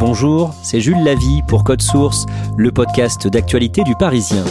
Bonjour, 0.00 0.54
c'est 0.62 0.80
Jules 0.80 1.04
Lavie 1.04 1.42
pour 1.46 1.62
Code 1.62 1.82
Source, 1.82 2.24
le 2.56 2.72
podcast 2.72 3.28
d'actualité 3.28 3.82
du 3.82 3.94
Parisien. 3.94 4.44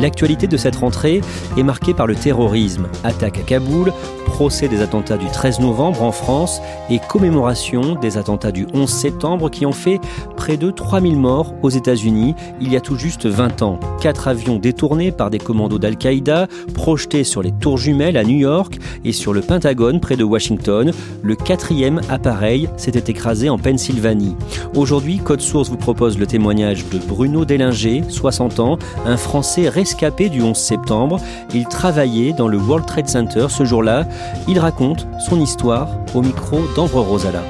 L'actualité 0.00 0.46
de 0.46 0.56
cette 0.56 0.76
rentrée 0.76 1.20
est 1.58 1.62
marquée 1.62 1.92
par 1.92 2.06
le 2.06 2.14
terrorisme, 2.14 2.88
attaque 3.04 3.38
à 3.38 3.42
Kaboul, 3.42 3.92
procès 4.24 4.66
des 4.66 4.80
attentats 4.80 5.18
du 5.18 5.26
13 5.26 5.60
novembre 5.60 6.02
en 6.02 6.12
France 6.12 6.62
et 6.88 7.00
commémoration 7.00 7.94
des 7.94 8.16
attentats 8.16 8.52
du 8.52 8.66
11 8.72 8.88
septembre 8.88 9.50
qui 9.50 9.66
ont 9.66 9.72
fait 9.72 10.00
près 10.46 10.56
de 10.56 10.70
3000 10.70 11.16
morts 11.16 11.54
aux 11.62 11.70
États-Unis 11.70 12.36
il 12.60 12.72
y 12.72 12.76
a 12.76 12.80
tout 12.80 12.94
juste 12.94 13.26
20 13.26 13.62
ans. 13.62 13.80
Quatre 14.00 14.28
avions 14.28 14.60
détournés 14.60 15.10
par 15.10 15.28
des 15.28 15.40
commandos 15.40 15.80
d'Al-Qaïda, 15.80 16.46
projetés 16.72 17.24
sur 17.24 17.42
les 17.42 17.50
tours 17.50 17.78
jumelles 17.78 18.16
à 18.16 18.22
New 18.22 18.38
York 18.38 18.78
et 19.04 19.10
sur 19.10 19.32
le 19.32 19.40
Pentagone 19.40 19.98
près 19.98 20.14
de 20.14 20.22
Washington. 20.22 20.92
Le 21.24 21.34
quatrième 21.34 22.00
appareil 22.08 22.68
s'était 22.76 23.10
écrasé 23.10 23.48
en 23.48 23.58
Pennsylvanie. 23.58 24.36
Aujourd'hui, 24.76 25.18
Code 25.18 25.40
Source 25.40 25.68
vous 25.68 25.76
propose 25.76 26.16
le 26.16 26.28
témoignage 26.28 26.88
de 26.90 26.98
Bruno 26.98 27.44
Dellinger, 27.44 28.04
60 28.08 28.60
ans, 28.60 28.78
un 29.04 29.16
Français 29.16 29.68
rescapé 29.68 30.28
du 30.28 30.42
11 30.42 30.56
septembre. 30.56 31.18
Il 31.54 31.64
travaillait 31.66 32.32
dans 32.32 32.46
le 32.46 32.58
World 32.58 32.86
Trade 32.86 33.08
Center 33.08 33.46
ce 33.48 33.64
jour-là 33.64 34.06
il 34.46 34.60
raconte 34.60 35.08
son 35.18 35.40
histoire 35.40 35.88
au 36.14 36.22
micro 36.22 36.60
d'Ambre 36.76 37.00
Rosala. 37.00 37.42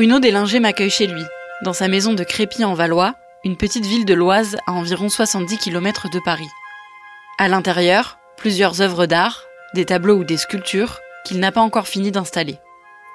Bruno 0.00 0.18
Deslinger 0.18 0.60
m'accueille 0.60 0.88
chez 0.88 1.06
lui, 1.06 1.24
dans 1.62 1.74
sa 1.74 1.86
maison 1.86 2.14
de 2.14 2.24
Crépy 2.24 2.64
en 2.64 2.72
Valois, 2.72 3.16
une 3.44 3.58
petite 3.58 3.84
ville 3.84 4.06
de 4.06 4.14
l'Oise 4.14 4.56
à 4.66 4.72
environ 4.72 5.10
70 5.10 5.58
km 5.58 6.08
de 6.08 6.18
Paris. 6.18 6.48
À 7.36 7.48
l'intérieur, 7.48 8.18
plusieurs 8.38 8.80
œuvres 8.80 9.04
d'art, 9.04 9.44
des 9.74 9.84
tableaux 9.84 10.16
ou 10.16 10.24
des 10.24 10.38
sculptures 10.38 11.00
qu'il 11.26 11.38
n'a 11.38 11.52
pas 11.52 11.60
encore 11.60 11.86
fini 11.86 12.10
d'installer. 12.10 12.56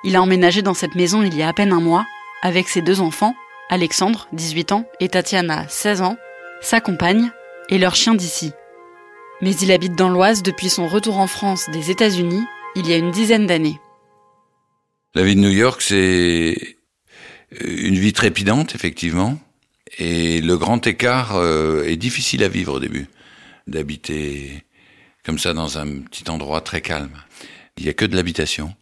Il 0.03 0.15
a 0.15 0.21
emménagé 0.21 0.61
dans 0.61 0.75
cette 0.75 0.93
maison 0.93 1.23
il 1.23 1.35
y 1.35 1.41
a 1.41 1.47
à 1.47 1.53
peine 1.53 1.73
un 1.73 1.81
mois, 1.81 2.05
avec 2.43 2.69
ses 2.69 2.83
deux 2.83 3.01
enfants, 3.01 3.33
Alexandre, 3.71 4.27
18 4.33 4.71
ans, 4.71 4.85
et 4.99 5.09
Tatiana, 5.09 5.65
16 5.67 6.03
ans, 6.03 6.17
sa 6.61 6.81
compagne 6.81 7.31
et 7.69 7.79
leur 7.79 7.95
chien 7.95 8.13
d'ici. 8.13 8.53
Mais 9.41 9.55
il 9.55 9.71
habite 9.71 9.95
dans 9.95 10.09
l'Oise 10.09 10.43
depuis 10.43 10.69
son 10.69 10.87
retour 10.87 11.17
en 11.17 11.25
France 11.25 11.67
des 11.71 11.89
États-Unis 11.89 12.43
il 12.75 12.87
y 12.87 12.93
a 12.93 12.97
une 12.97 13.09
dizaine 13.09 13.47
d'années. 13.47 13.79
La 15.15 15.23
vie 15.23 15.35
de 15.35 15.39
New 15.39 15.49
York, 15.49 15.81
c'est 15.81 16.77
une 17.61 17.95
vie 17.95 18.13
trépidante, 18.13 18.75
effectivement. 18.75 19.39
Et 19.97 20.41
le 20.41 20.57
grand 20.57 20.85
écart 20.85 21.35
euh, 21.35 21.83
est 21.83 21.95
difficile 21.95 22.43
à 22.43 22.49
vivre 22.49 22.73
au 22.73 22.79
début, 22.79 23.07
d'habiter 23.65 24.63
comme 25.25 25.39
ça 25.39 25.53
dans 25.53 25.77
un 25.77 25.99
petit 26.01 26.29
endroit 26.29 26.61
très 26.61 26.81
calme. 26.81 27.17
Il 27.77 27.83
n'y 27.83 27.89
a 27.89 27.93
que 27.93 28.05
de 28.05 28.15
l'habitation, 28.15 28.75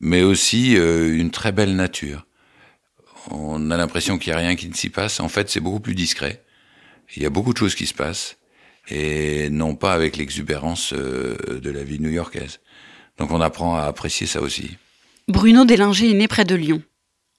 mais 0.00 0.22
aussi 0.22 0.76
euh, 0.76 1.16
une 1.16 1.30
très 1.30 1.52
belle 1.52 1.76
nature 1.76 2.26
on 3.30 3.70
a 3.70 3.76
l'impression 3.76 4.18
qu'il 4.18 4.32
n'y 4.32 4.36
a 4.36 4.40
rien 4.40 4.56
qui 4.56 4.68
ne 4.68 4.74
s'y 4.74 4.90
passe. 4.90 5.20
En 5.20 5.28
fait, 5.28 5.50
c'est 5.50 5.60
beaucoup 5.60 5.80
plus 5.80 5.94
discret. 5.94 6.42
Il 7.16 7.22
y 7.22 7.26
a 7.26 7.30
beaucoup 7.30 7.52
de 7.52 7.58
choses 7.58 7.74
qui 7.74 7.86
se 7.86 7.94
passent, 7.94 8.36
et 8.88 9.48
non 9.50 9.74
pas 9.74 9.92
avec 9.92 10.16
l'exubérance 10.16 10.92
euh, 10.92 11.60
de 11.60 11.70
la 11.70 11.82
vie 11.82 12.00
new-yorkaise. 12.00 12.60
Donc 13.18 13.30
on 13.30 13.40
apprend 13.40 13.76
à 13.76 13.82
apprécier 13.82 14.26
ça 14.26 14.40
aussi. 14.40 14.76
Bruno 15.28 15.66
Deslinger 15.66 16.10
est 16.10 16.14
né 16.14 16.26
près 16.26 16.46
de 16.46 16.54
Lyon. 16.54 16.82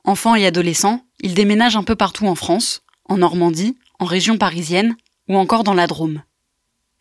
Enfant 0.03 0.35
et 0.35 0.45
adolescent, 0.45 1.03
il 1.21 1.33
déménage 1.33 1.75
un 1.75 1.83
peu 1.83 1.95
partout 1.95 2.27
en 2.27 2.35
France, 2.35 2.83
en 3.05 3.17
Normandie, 3.17 3.75
en 3.97 4.05
région 4.05 4.37
parisienne 4.37 4.95
ou 5.27 5.35
encore 5.37 5.63
dans 5.63 5.73
la 5.73 5.87
Drôme. 5.87 6.21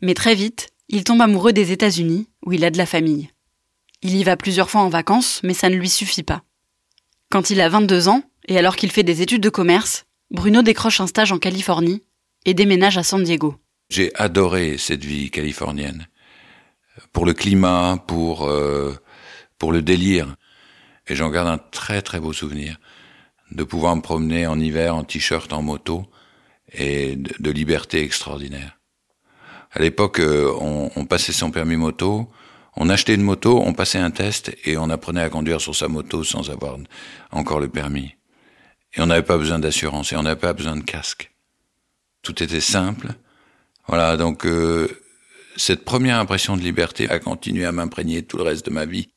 Mais 0.01 0.15
très 0.15 0.35
vite, 0.35 0.71
il 0.89 1.05
tombe 1.05 1.21
amoureux 1.21 1.53
des 1.53 1.73
États-Unis, 1.73 2.29
où 2.47 2.53
il 2.53 2.65
a 2.65 2.71
de 2.71 2.79
la 2.79 2.87
famille. 2.87 3.29
Il 4.01 4.17
y 4.17 4.25
va 4.25 4.39
plusieurs 4.39 4.71
fois 4.71 4.81
en 4.81 4.89
vacances, 4.89 5.43
mais 5.45 5.53
ça 5.53 5.69
ne 5.69 5.77
lui 5.77 5.91
suffit 5.91 6.23
pas. 6.23 6.43
Quand 7.31 7.51
il 7.51 7.61
a 7.61 7.69
22 7.69 8.09
ans, 8.09 8.23
et 8.47 8.57
alors 8.57 8.77
qu'il 8.77 8.91
fait 8.91 9.03
des 9.03 9.21
études 9.21 9.43
de 9.43 9.51
commerce, 9.51 10.07
Bruno 10.31 10.63
décroche 10.63 11.03
un 11.03 11.07
stage 11.07 11.33
en 11.33 11.39
Californie 11.39 12.03
et 12.47 12.55
déménage 12.55 12.97
à 12.97 13.03
San 13.03 13.23
Diego. 13.23 13.57
J'ai 13.91 14.11
adoré 14.15 14.79
cette 14.79 15.05
vie 15.05 15.31
californienne. 15.31 16.09
Pour 17.13 17.27
le 17.27 17.35
climat, 17.35 18.03
pour, 18.07 18.49
euh, 18.49 18.97
pour 19.59 19.71
le 19.71 19.83
délire. 19.83 20.35
Et 21.09 21.17
j'en 21.17 21.31
garde 21.31 21.49
un 21.49 21.59
très 21.59 22.03
très 22.03 22.21
beau 22.21 22.33
souvenir. 22.33 22.79
De 23.51 23.65
pouvoir 23.65 23.97
me 23.97 24.03
promener 24.03 24.47
en 24.47 24.61
hiver 24.61 24.95
en 24.95 25.05
t-shirt, 25.05 25.53
en 25.53 25.63
moto, 25.63 26.07
et 26.73 27.17
de, 27.17 27.51
liberté 27.51 28.03
extraordinaire. 28.03 28.79
À 29.73 29.81
l'époque, 29.81 30.21
euh, 30.21 30.53
on, 30.61 31.05
passait 31.07 31.33
son 31.33 31.51
permis 31.51 31.77
moto, 31.77 32.31
on 32.77 32.89
achetait 32.89 33.15
une 33.15 33.23
moto, 33.23 33.61
on 33.65 33.73
passait 33.73 33.99
un 33.99 34.11
test 34.11 34.55
et 34.65 34.77
on 34.77 34.91
apprenait 34.91 35.23
à 35.23 35.31
conduire 35.31 35.61
sur 35.61 35.75
sa 35.75 35.89
moto 35.89 36.25
sans 36.25 36.51
avoir 36.51 36.77
encore 37.31 37.61
le 37.61 37.69
permis. 37.69 38.15
Et 38.95 39.01
on 39.01 39.07
n'avait 39.07 39.23
pas 39.23 39.39
besoin 39.39 39.59
d'assurance 39.59 40.13
et 40.13 40.17
on 40.17 40.23
n'avait 40.23 40.41
pas 40.41 40.53
besoin 40.53 40.77
de 40.77 40.85
casque. 40.85 41.31
Tout 42.23 42.43
était 42.43 42.61
simple. 42.61 43.09
Voilà, 43.87 44.17
donc 44.17 44.45
euh, 44.47 44.89
cette 45.57 45.85
première 45.85 46.19
impression 46.19 46.57
de 46.57 46.63
liberté 46.63 47.09
a 47.09 47.19
continué 47.19 47.65
à 47.65 47.73
m'imprégner 47.73 48.23
tout 48.23 48.37
le 48.37 48.43
reste 48.45 48.67
de 48.67 48.71
ma 48.71 48.85
vie. 48.85 49.11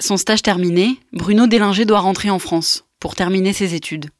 Son 0.00 0.16
stage 0.16 0.42
terminé, 0.42 1.00
Bruno 1.12 1.46
Délinger 1.46 1.84
doit 1.84 2.00
rentrer 2.00 2.30
en 2.30 2.38
France 2.38 2.84
pour 3.00 3.16
terminer 3.16 3.52
ses 3.52 3.74
études. 3.74 4.10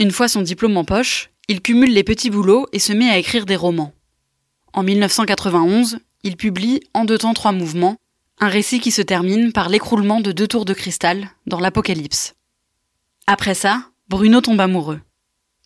Une 0.00 0.10
fois 0.10 0.26
son 0.26 0.42
diplôme 0.42 0.76
en 0.76 0.84
poche, 0.84 1.30
il 1.48 1.60
cumule 1.60 1.92
les 1.92 2.02
petits 2.02 2.30
boulots 2.30 2.66
et 2.72 2.80
se 2.80 2.92
met 2.92 3.08
à 3.08 3.18
écrire 3.18 3.46
des 3.46 3.56
romans. 3.56 3.92
En 4.72 4.82
1991, 4.82 5.98
il 6.24 6.36
publie 6.36 6.80
En 6.92 7.04
deux 7.04 7.18
temps, 7.18 7.34
trois 7.34 7.52
mouvements, 7.52 7.98
un 8.40 8.48
récit 8.48 8.80
qui 8.80 8.90
se 8.90 9.02
termine 9.02 9.52
par 9.52 9.68
l'écroulement 9.68 10.20
de 10.20 10.32
deux 10.32 10.48
tours 10.48 10.64
de 10.64 10.74
cristal 10.74 11.28
dans 11.46 11.60
l'Apocalypse. 11.60 12.34
Après 13.28 13.54
ça, 13.54 13.90
Bruno 14.08 14.40
tombe 14.40 14.60
amoureux. 14.60 15.00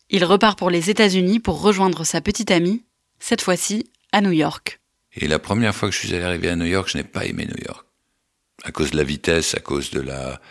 Il 0.09 0.23
repart 0.23 0.57
pour 0.57 0.69
les 0.69 0.91
États-Unis 0.91 1.39
pour 1.39 1.61
rejoindre 1.61 2.03
sa 2.03 2.21
petite 2.21 2.51
amie, 2.51 2.83
cette 3.19 3.41
fois-ci 3.41 3.89
à 4.11 4.21
New 4.21 4.31
York. 4.31 4.79
Et 5.15 5.27
la 5.27 5.39
première 5.39 5.73
fois 5.73 5.89
que 5.89 5.95
je 5.95 6.05
suis 6.05 6.15
arrivé 6.15 6.49
à 6.49 6.55
New 6.55 6.65
York, 6.65 6.89
je 6.91 6.97
n'ai 6.97 7.03
pas 7.03 7.25
aimé 7.25 7.47
New 7.47 7.65
York. 7.65 7.86
À 8.63 8.71
cause 8.71 8.91
de 8.91 8.97
la 8.97 9.03
vitesse, 9.03 9.55
à 9.55 9.59
cause 9.59 9.91
de 9.91 10.01
la, 10.01 10.41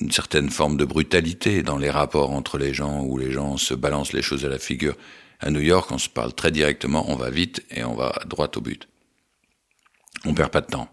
une 0.00 0.12
certaine 0.12 0.50
forme 0.50 0.76
de 0.76 0.84
brutalité 0.84 1.62
dans 1.62 1.78
les 1.78 1.90
rapports 1.90 2.32
entre 2.32 2.58
les 2.58 2.74
gens, 2.74 3.02
où 3.02 3.18
les 3.18 3.32
gens 3.32 3.56
se 3.56 3.74
balancent 3.74 4.12
les 4.12 4.22
choses 4.22 4.44
à 4.44 4.48
la 4.48 4.58
figure. 4.58 4.94
À 5.40 5.50
New 5.50 5.60
York, 5.60 5.90
on 5.90 5.98
se 5.98 6.08
parle 6.08 6.32
très 6.32 6.50
directement, 6.50 7.10
on 7.10 7.16
va 7.16 7.30
vite 7.30 7.64
et 7.70 7.84
on 7.84 7.94
va 7.94 8.12
droit 8.26 8.50
au 8.56 8.60
but. 8.60 8.88
On 10.24 10.34
perd 10.34 10.50
pas 10.50 10.60
de 10.60 10.66
temps. 10.66 10.88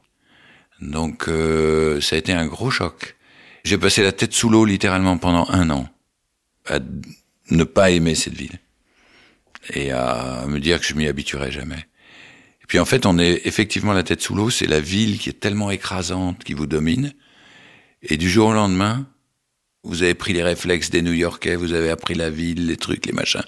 Donc 0.82 1.28
euh, 1.28 2.02
ça 2.02 2.16
a 2.16 2.20
été 2.20 2.34
un 2.34 2.46
gros 2.46 2.72
choc. 2.72 3.16
J'ai 3.64 3.78
passé 3.78 4.04
la 4.04 4.12
tête 4.12 4.34
sous 4.34 4.50
l'eau 4.50 4.66
littéralement 4.66 5.18
pendant 5.18 5.50
un 5.50 5.70
an 5.70 5.88
à 6.66 6.80
ne 7.50 7.64
pas 7.64 7.92
aimer 7.92 8.16
cette 8.16 8.34
ville 8.34 8.60
et 9.74 9.92
à 9.92 10.46
me 10.48 10.60
dire 10.60 10.80
que 10.80 10.86
je 10.86 10.94
m'y 10.96 11.08
habituerai 11.08 11.52
jamais. 11.52 11.88
Puis 12.74 12.80
en 12.80 12.86
fait, 12.86 13.06
on 13.06 13.20
est 13.20 13.42
effectivement 13.46 13.94
la 13.94 14.02
tête 14.02 14.24
sous 14.24 14.34
l'eau, 14.34 14.50
c'est 14.50 14.66
la 14.66 14.80
ville 14.80 15.20
qui 15.20 15.30
est 15.30 15.40
tellement 15.40 15.70
écrasante, 15.70 16.44
qui 16.44 16.56
vous 16.56 16.66
domine, 16.66 17.14
et 18.02 18.18
du 18.18 18.28
jour 18.28 18.48
au 18.48 18.54
lendemain, 18.54 19.06
vous 19.84 20.02
avez 20.02 20.16
pris 20.16 20.34
les 20.34 20.42
réflexes 20.42 20.90
des 20.90 21.04
New-Yorkais, 21.04 21.56
vous 21.56 21.74
avez 21.74 21.92
appris 21.92 22.16
la 22.16 22.32
ville, 22.32 22.66
les 22.66 22.76
trucs, 22.76 23.06
les 23.06 23.12
machins, 23.12 23.44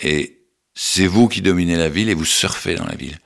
et 0.00 0.46
c'est 0.72 1.06
vous 1.06 1.28
qui 1.28 1.42
dominez 1.42 1.76
la 1.76 1.90
ville 1.90 2.08
et 2.08 2.14
vous 2.14 2.24
surfez 2.24 2.74
dans 2.76 2.86
la 2.86 2.94
ville. 2.94 3.18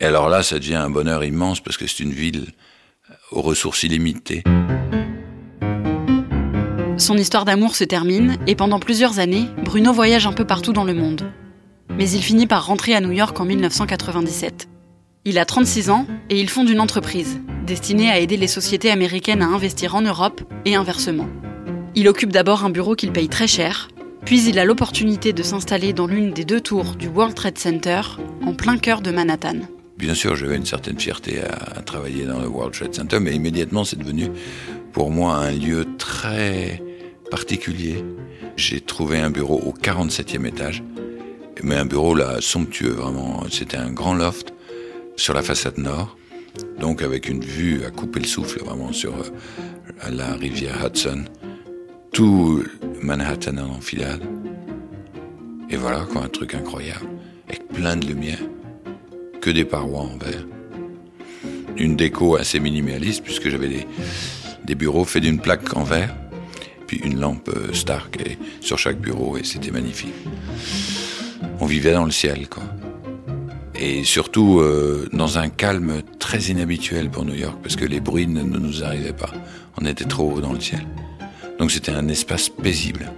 Et 0.00 0.06
alors 0.06 0.28
là, 0.28 0.42
ça 0.42 0.58
devient 0.58 0.74
un 0.74 0.90
bonheur 0.90 1.22
immense 1.22 1.60
parce 1.60 1.76
que 1.76 1.86
c'est 1.86 2.02
une 2.02 2.12
ville 2.12 2.46
aux 3.30 3.42
ressources 3.42 3.84
illimitées. 3.84 4.42
Son 6.98 7.16
histoire 7.16 7.44
d'amour 7.44 7.76
se 7.76 7.84
termine 7.84 8.38
et 8.48 8.56
pendant 8.56 8.80
plusieurs 8.80 9.20
années, 9.20 9.46
Bruno 9.64 9.92
voyage 9.92 10.26
un 10.26 10.32
peu 10.32 10.44
partout 10.44 10.72
dans 10.72 10.82
le 10.82 10.94
monde. 10.94 11.32
Mais 11.98 12.10
il 12.10 12.22
finit 12.22 12.46
par 12.46 12.66
rentrer 12.66 12.94
à 12.94 13.00
New 13.00 13.12
York 13.12 13.38
en 13.40 13.44
1997. 13.44 14.68
Il 15.24 15.38
a 15.38 15.44
36 15.44 15.90
ans 15.90 16.06
et 16.30 16.40
il 16.40 16.48
fonde 16.48 16.68
une 16.68 16.80
entreprise, 16.80 17.40
destiné 17.66 18.10
à 18.10 18.18
aider 18.18 18.36
les 18.36 18.48
sociétés 18.48 18.90
américaines 18.90 19.42
à 19.42 19.46
investir 19.46 19.94
en 19.94 20.02
Europe 20.02 20.40
et 20.64 20.74
inversement. 20.74 21.28
Il 21.94 22.08
occupe 22.08 22.32
d'abord 22.32 22.64
un 22.64 22.70
bureau 22.70 22.96
qu'il 22.96 23.12
paye 23.12 23.28
très 23.28 23.46
cher, 23.46 23.88
puis 24.24 24.42
il 24.48 24.58
a 24.58 24.64
l'opportunité 24.64 25.32
de 25.32 25.42
s'installer 25.42 25.92
dans 25.92 26.06
l'une 26.06 26.32
des 26.32 26.44
deux 26.44 26.60
tours 26.60 26.94
du 26.96 27.08
World 27.08 27.34
Trade 27.34 27.58
Center, 27.58 28.00
en 28.44 28.54
plein 28.54 28.78
cœur 28.78 29.00
de 29.00 29.10
Manhattan. 29.10 29.60
Bien 29.98 30.14
sûr, 30.14 30.34
j'avais 30.34 30.56
une 30.56 30.66
certaine 30.66 30.98
fierté 30.98 31.40
à, 31.40 31.82
travailler 31.82 32.24
dans 32.24 32.40
le 32.40 32.48
World 32.48 32.74
Trade 32.74 32.94
Center, 32.94 33.20
mais 33.20 33.34
immédiatement 33.34 33.84
c'est 33.84 33.98
devenu 33.98 34.28
pour 34.92 35.10
moi 35.10 35.36
un 35.36 35.52
lieu 35.52 35.86
très 35.98 36.82
particulier. 37.30 38.04
J'ai 38.56 38.80
trouvé 38.80 39.18
un 39.18 39.30
bureau 39.30 39.60
au 39.60 39.72
47e 39.72 40.46
étage, 40.46 40.82
mais 41.62 41.76
un 41.76 41.84
bureau 41.84 42.14
là 42.14 42.40
somptueux, 42.40 42.92
vraiment. 42.92 43.44
C'était 43.50 43.76
un 43.76 43.90
grand 43.90 44.14
loft 44.14 44.52
sur 45.16 45.34
la 45.34 45.42
façade 45.42 45.78
nord, 45.78 46.16
donc 46.78 47.02
avec 47.02 47.28
une 47.28 47.44
vue 47.44 47.84
à 47.84 47.90
couper 47.90 48.20
le 48.20 48.26
souffle 48.26 48.60
vraiment 48.64 48.92
sur 48.92 49.14
euh, 49.14 50.10
la 50.10 50.34
rivière 50.34 50.84
Hudson. 50.84 51.24
Tout 52.12 52.64
Manhattan 53.00 53.56
en 53.58 53.70
enfilade. 53.70 54.22
Et 55.70 55.76
voilà 55.76 56.00
quoi, 56.00 56.22
un 56.22 56.28
truc 56.28 56.54
incroyable, 56.54 57.08
avec 57.48 57.66
plein 57.68 57.96
de 57.96 58.06
lumière, 58.06 58.42
que 59.40 59.50
des 59.50 59.64
parois 59.64 60.02
en 60.02 60.18
verre. 60.18 60.46
Une 61.76 61.96
déco 61.96 62.36
assez 62.36 62.60
minimaliste 62.60 63.24
puisque 63.24 63.48
j'avais 63.48 63.68
des, 63.68 63.86
des 64.64 64.74
bureaux 64.74 65.04
faits 65.04 65.22
d'une 65.22 65.40
plaque 65.40 65.74
en 65.74 65.84
verre, 65.84 66.14
puis 66.86 66.98
une 66.98 67.18
lampe 67.18 67.48
euh, 67.48 67.72
Stark 67.72 68.18
sur 68.60 68.78
chaque 68.78 69.00
bureau 69.00 69.38
et 69.38 69.44
c'était 69.44 69.70
magnifique. 69.70 70.12
On 71.60 71.66
vivait 71.66 71.92
dans 71.92 72.04
le 72.04 72.10
ciel 72.10 72.48
quoi. 72.48 72.62
Et 73.74 74.04
surtout 74.04 74.60
euh, 74.60 75.08
dans 75.12 75.38
un 75.38 75.48
calme 75.48 76.02
très 76.18 76.38
inhabituel 76.38 77.10
pour 77.10 77.24
New 77.24 77.34
York 77.34 77.58
parce 77.62 77.76
que 77.76 77.84
les 77.84 78.00
bruits 78.00 78.26
ne, 78.26 78.42
ne 78.42 78.58
nous 78.58 78.84
arrivaient 78.84 79.12
pas. 79.12 79.30
On 79.80 79.86
était 79.86 80.04
trop 80.04 80.32
haut 80.32 80.40
dans 80.40 80.52
le 80.52 80.60
ciel. 80.60 80.86
Donc 81.58 81.70
c'était 81.70 81.92
un 81.92 82.08
espace 82.08 82.48
paisible. 82.48 83.12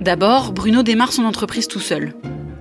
D'abord, 0.00 0.52
Bruno 0.52 0.82
démarre 0.82 1.12
son 1.12 1.24
entreprise 1.24 1.68
tout 1.68 1.80
seul. 1.80 2.14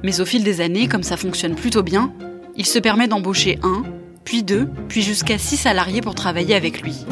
Mais 0.03 0.19
au 0.19 0.25
fil 0.25 0.43
des 0.43 0.61
années, 0.61 0.87
comme 0.87 1.03
ça 1.03 1.17
fonctionne 1.17 1.55
plutôt 1.55 1.83
bien, 1.83 2.13
il 2.55 2.65
se 2.65 2.79
permet 2.79 3.07
d'embaucher 3.07 3.59
un, 3.63 3.83
puis 4.23 4.43
deux, 4.43 4.67
puis 4.87 5.01
jusqu'à 5.01 5.37
six 5.37 5.57
salariés 5.57 6.01
pour 6.01 6.15
travailler 6.15 6.55
avec 6.55 6.81
lui. 6.81 7.05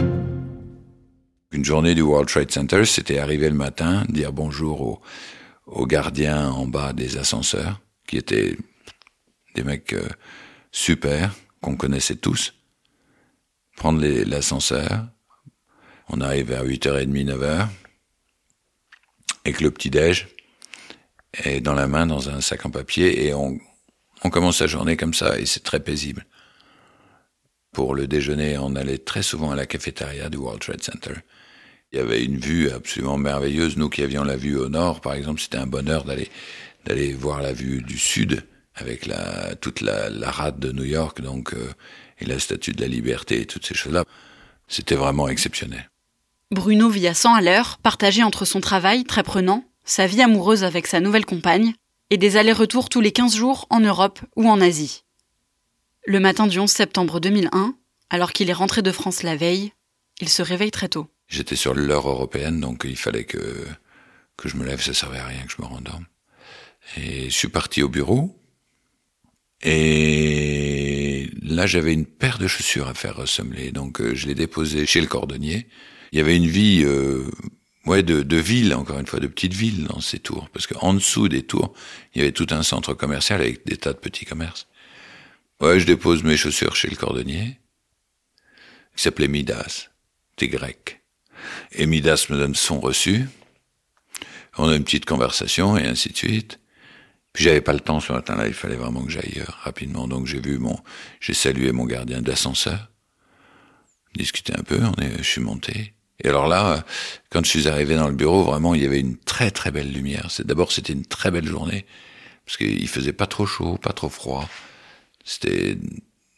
Une 1.51 1.63
journée 1.63 1.93
du 1.93 2.01
World 2.01 2.27
Trade 2.27 2.51
Center, 2.51 2.85
c'était 2.85 3.19
arriver 3.19 3.47
le 3.49 3.55
matin, 3.55 4.03
dire 4.09 4.33
bonjour 4.33 4.81
aux, 4.81 5.01
aux, 5.65 5.85
gardiens 5.85 6.49
en 6.49 6.67
bas 6.67 6.93
des 6.93 7.17
ascenseurs, 7.17 7.81
qui 8.07 8.17
étaient 8.17 8.57
des 9.55 9.63
mecs 9.63 9.93
euh, 9.93 10.07
super, 10.71 11.33
qu'on 11.61 11.75
connaissait 11.75 12.15
tous, 12.15 12.53
prendre 13.75 14.01
l'ascenseur, 14.01 15.07
on 16.09 16.21
arrive 16.21 16.51
à 16.51 16.63
8h30, 16.63 17.25
9h, 17.25 17.67
avec 19.45 19.61
le 19.61 19.71
petit-déj, 19.71 20.27
et 21.43 21.61
dans 21.61 21.73
la 21.73 21.87
main, 21.87 22.05
dans 22.05 22.29
un 22.29 22.41
sac 22.41 22.65
en 22.65 22.69
papier, 22.69 23.25
et 23.25 23.33
on, 23.33 23.59
on 24.23 24.29
commence 24.29 24.61
la 24.61 24.67
journée 24.67 24.97
comme 24.97 25.13
ça, 25.13 25.39
et 25.39 25.45
c'est 25.45 25.63
très 25.63 25.79
paisible. 25.79 26.25
Pour 27.71 27.95
le 27.95 28.05
déjeuner, 28.05 28.57
on 28.57 28.75
allait 28.75 28.99
très 28.99 29.23
souvent 29.23 29.51
à 29.51 29.55
la 29.55 29.65
cafétéria 29.65 30.29
du 30.29 30.37
World 30.37 30.61
Trade 30.61 30.83
Center. 30.83 31.13
Il 31.93 31.97
y 31.97 31.99
avait 31.99 32.23
une 32.23 32.39
vue 32.39 32.71
absolument 32.71 33.19
merveilleuse. 33.19 33.77
Nous 33.77 33.87
qui 33.87 34.01
avions 34.01 34.23
la 34.23 34.35
vue 34.35 34.57
au 34.57 34.67
nord, 34.67 34.99
par 34.99 35.13
exemple, 35.13 35.39
c'était 35.39 35.59
un 35.59 35.67
bonheur 35.67 36.03
d'aller 36.03 36.29
d'aller 36.85 37.13
voir 37.13 37.41
la 37.41 37.53
vue 37.53 37.81
du 37.81 37.97
sud 37.97 38.43
avec 38.75 39.05
la 39.05 39.55
toute 39.55 39.79
la, 39.79 40.09
la 40.09 40.31
rade 40.31 40.59
de 40.59 40.71
New 40.71 40.83
York, 40.83 41.21
donc 41.21 41.53
euh, 41.53 41.71
et 42.19 42.25
la 42.25 42.39
Statue 42.39 42.71
de 42.71 42.81
la 42.81 42.87
Liberté 42.87 43.41
et 43.41 43.45
toutes 43.45 43.65
ces 43.65 43.75
choses-là. 43.75 44.05
C'était 44.67 44.95
vraiment 44.95 45.27
exceptionnel. 45.27 45.89
Bruno 46.49 46.89
vit 46.89 47.07
à 47.07 47.13
100 47.13 47.35
à 47.35 47.41
l'heure, 47.41 47.77
partagé 47.77 48.23
entre 48.23 48.43
son 48.43 48.59
travail, 48.59 49.03
très 49.03 49.23
prenant, 49.23 49.63
sa 49.85 50.07
vie 50.07 50.21
amoureuse 50.21 50.63
avec 50.63 50.87
sa 50.87 50.99
nouvelle 50.99 51.25
compagne, 51.25 51.73
et 52.09 52.17
des 52.17 52.37
allers-retours 52.37 52.89
tous 52.89 53.01
les 53.01 53.11
15 53.11 53.35
jours 53.35 53.67
en 53.69 53.79
Europe 53.79 54.19
ou 54.35 54.49
en 54.49 54.61
Asie. 54.61 55.03
Le 56.05 56.19
matin 56.19 56.47
du 56.47 56.59
11 56.59 56.69
septembre 56.69 57.19
2001, 57.19 57.75
alors 58.09 58.33
qu'il 58.33 58.49
est 58.49 58.53
rentré 58.53 58.81
de 58.81 58.91
France 58.91 59.23
la 59.23 59.35
veille, 59.35 59.73
il 60.21 60.29
se 60.29 60.41
réveille 60.41 60.71
très 60.71 60.89
tôt. 60.89 61.07
J'étais 61.27 61.55
sur 61.55 61.73
l'heure 61.73 62.07
européenne, 62.07 62.59
donc 62.59 62.83
il 62.85 62.97
fallait 62.97 63.23
que, 63.23 63.65
que 64.37 64.49
je 64.49 64.55
me 64.55 64.65
lève, 64.65 64.81
ça 64.81 64.93
servait 64.93 65.19
à 65.19 65.25
rien 65.25 65.43
que 65.45 65.51
je 65.51 65.61
me 65.61 65.67
rendorme. 65.67 66.05
Et 66.97 67.25
je 67.25 67.35
suis 67.35 67.47
parti 67.47 67.81
au 67.81 67.89
bureau, 67.89 68.37
et 69.61 71.29
là 71.41 71.65
j'avais 71.65 71.93
une 71.93 72.05
paire 72.05 72.37
de 72.37 72.47
chaussures 72.47 72.87
à 72.87 72.93
faire 72.93 73.15
ressembler, 73.15 73.71
donc 73.71 74.01
euh, 74.01 74.13
je 74.13 74.27
l'ai 74.27 74.35
déposé 74.35 74.85
chez 74.85 75.01
le 75.01 75.07
cordonnier. 75.07 75.67
Il 76.11 76.17
y 76.17 76.21
avait 76.21 76.35
une 76.35 76.47
vie 76.47 76.83
euh, 76.83 77.31
ouais, 77.85 78.03
de, 78.03 78.21
de 78.21 78.37
ville, 78.37 78.73
encore 78.73 78.99
une 78.99 79.07
fois, 79.07 79.19
de 79.19 79.27
petite 79.27 79.53
ville 79.53 79.85
dans 79.85 80.01
ces 80.01 80.19
tours, 80.19 80.49
parce 80.49 80.67
qu'en 80.67 80.93
dessous 80.93 81.29
des 81.29 81.43
tours, 81.43 81.73
il 82.13 82.19
y 82.19 82.21
avait 82.21 82.31
tout 82.33 82.47
un 82.51 82.63
centre 82.63 82.93
commercial 82.93 83.41
avec 83.41 83.65
des 83.65 83.77
tas 83.77 83.93
de 83.93 83.99
petits 83.99 84.25
commerces. 84.25 84.67
Ouais, 85.61 85.79
je 85.79 85.85
dépose 85.85 86.23
mes 86.23 86.37
chaussures 86.37 86.75
chez 86.75 86.89
le 86.89 86.95
cordonnier, 86.95 87.59
qui 88.95 89.03
s'appelait 89.03 89.27
Midas, 89.27 89.89
t'es 90.35 90.47
grec. 90.47 91.02
Et 91.71 91.85
Midas 91.85 92.27
me 92.29 92.37
donne 92.37 92.55
son 92.55 92.79
reçu. 92.79 93.25
On 94.57 94.69
a 94.69 94.75
une 94.75 94.83
petite 94.83 95.05
conversation 95.05 95.77
et 95.77 95.85
ainsi 95.85 96.09
de 96.09 96.17
suite. 96.17 96.59
Puis 97.33 97.43
j'avais 97.43 97.61
pas 97.61 97.73
le 97.73 97.79
temps 97.79 97.99
ce 97.99 98.13
matin-là, 98.13 98.47
il 98.47 98.53
fallait 98.53 98.75
vraiment 98.75 99.03
que 99.03 99.11
j'aille 99.11 99.39
euh, 99.39 99.51
rapidement. 99.63 100.07
Donc 100.07 100.27
j'ai 100.27 100.39
vu 100.39 100.59
mon, 100.59 100.79
j'ai 101.19 101.33
salué 101.33 101.71
mon 101.71 101.85
gardien 101.85 102.21
d'ascenseur, 102.21 102.91
discuté 104.15 104.53
un 104.55 104.61
peu, 104.61 104.79
on 104.83 105.01
est, 105.01 105.17
je 105.17 105.23
suis 105.23 105.41
monté. 105.41 105.93
Et 106.23 106.29
alors 106.29 106.47
là, 106.47 106.85
quand 107.31 107.43
je 107.43 107.49
suis 107.49 107.67
arrivé 107.67 107.95
dans 107.95 108.07
le 108.07 108.13
bureau, 108.13 108.43
vraiment, 108.43 108.75
il 108.75 108.83
y 108.83 108.85
avait 108.85 108.99
une 108.99 109.17
très 109.17 109.49
très 109.49 109.71
belle 109.71 109.91
lumière. 109.91 110.27
C'est 110.29 110.45
d'abord 110.45 110.71
c'était 110.71 110.93
une 110.93 111.05
très 111.05 111.31
belle 111.31 111.47
journée 111.47 111.87
parce 112.45 112.57
qu'il 112.57 112.87
faisait 112.87 113.13
pas 113.13 113.25
trop 113.25 113.47
chaud, 113.47 113.77
pas 113.77 113.93
trop 113.93 114.09
froid. 114.09 114.47
C'était 115.25 115.77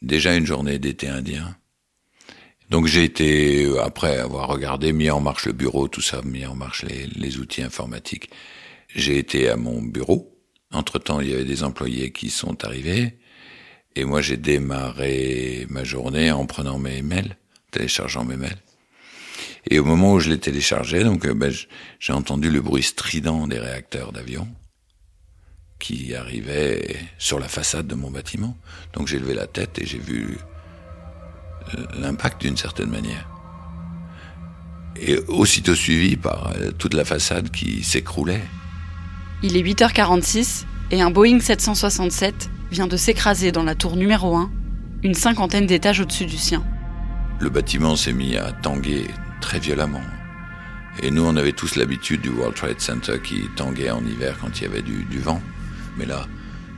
déjà 0.01 0.33
une 0.35 0.45
journée 0.45 0.79
d'été 0.79 1.09
indien. 1.09 1.57
Donc 2.69 2.87
j'ai 2.87 3.03
été, 3.03 3.71
après 3.79 4.17
avoir 4.17 4.47
regardé, 4.47 4.91
mis 4.91 5.09
en 5.09 5.19
marche 5.19 5.45
le 5.45 5.53
bureau, 5.53 5.87
tout 5.87 6.01
ça, 6.01 6.21
mis 6.23 6.45
en 6.45 6.55
marche 6.55 6.83
les, 6.83 7.05
les 7.07 7.37
outils 7.37 7.61
informatiques, 7.61 8.29
j'ai 8.93 9.17
été 9.17 9.49
à 9.49 9.55
mon 9.55 9.81
bureau. 9.81 10.31
Entre-temps, 10.71 11.21
il 11.21 11.29
y 11.29 11.33
avait 11.33 11.45
des 11.45 11.63
employés 11.63 12.11
qui 12.11 12.29
sont 12.29 12.65
arrivés. 12.65 13.19
Et 13.95 14.03
moi, 14.03 14.21
j'ai 14.21 14.37
démarré 14.37 15.67
ma 15.69 15.83
journée 15.83 16.31
en 16.31 16.45
prenant 16.45 16.79
mes 16.79 17.01
mails, 17.01 17.37
téléchargeant 17.71 18.25
mes 18.25 18.35
mails. 18.35 18.57
Et 19.69 19.79
au 19.79 19.85
moment 19.85 20.13
où 20.13 20.19
je 20.19 20.29
les 20.29 20.39
téléchargeais, 20.39 21.03
donc, 21.03 21.27
ben, 21.27 21.53
j'ai 21.99 22.13
entendu 22.13 22.49
le 22.49 22.61
bruit 22.61 22.83
strident 22.83 23.47
des 23.47 23.59
réacteurs 23.59 24.11
d'avion 24.11 24.47
qui 25.79 26.15
arrivaient 26.15 26.95
sur 27.17 27.39
la 27.39 27.47
façade 27.47 27.87
de 27.87 27.95
mon 27.95 28.11
bâtiment. 28.11 28.57
Donc 28.93 29.07
j'ai 29.07 29.19
levé 29.19 29.33
la 29.33 29.47
tête 29.47 29.79
et 29.79 29.85
j'ai 29.85 29.99
vu 29.99 30.37
l'impact 31.99 32.41
d'une 32.41 32.57
certaine 32.57 32.89
manière. 32.89 33.27
Et 34.97 35.19
aussitôt 35.27 35.75
suivi 35.75 36.15
par 36.15 36.53
euh, 36.55 36.71
toute 36.77 36.93
la 36.93 37.03
façade 37.03 37.51
qui 37.51 37.83
s'écroulait. 37.83 38.43
Il 39.43 39.57
est 39.57 39.61
8h46 39.61 40.65
et 40.91 41.01
un 41.01 41.11
Boeing 41.11 41.39
767 41.39 42.49
vient 42.71 42.87
de 42.87 42.97
s'écraser 42.97 43.51
dans 43.51 43.63
la 43.63 43.75
tour 43.75 43.95
numéro 43.95 44.35
1, 44.35 44.49
une 45.03 45.13
cinquantaine 45.13 45.65
d'étages 45.65 45.99
au-dessus 45.99 46.25
du 46.25 46.37
sien. 46.37 46.63
Le 47.39 47.49
bâtiment 47.49 47.95
s'est 47.95 48.13
mis 48.13 48.37
à 48.37 48.51
tanguer 48.51 49.07
très 49.41 49.59
violemment. 49.59 50.01
Et 51.03 51.11
nous, 51.11 51.23
on 51.23 51.35
avait 51.35 51.51
tous 51.51 51.75
l'habitude 51.75 52.21
du 52.21 52.29
World 52.29 52.55
Trade 52.55 52.79
Center 52.79 53.19
qui 53.21 53.49
tanguait 53.55 53.91
en 53.91 54.05
hiver 54.05 54.37
quand 54.39 54.59
il 54.59 54.63
y 54.63 54.65
avait 54.65 54.81
du, 54.81 55.03
du, 55.03 55.19
vent. 55.19 55.41
Mais 55.97 56.05
là, 56.05 56.25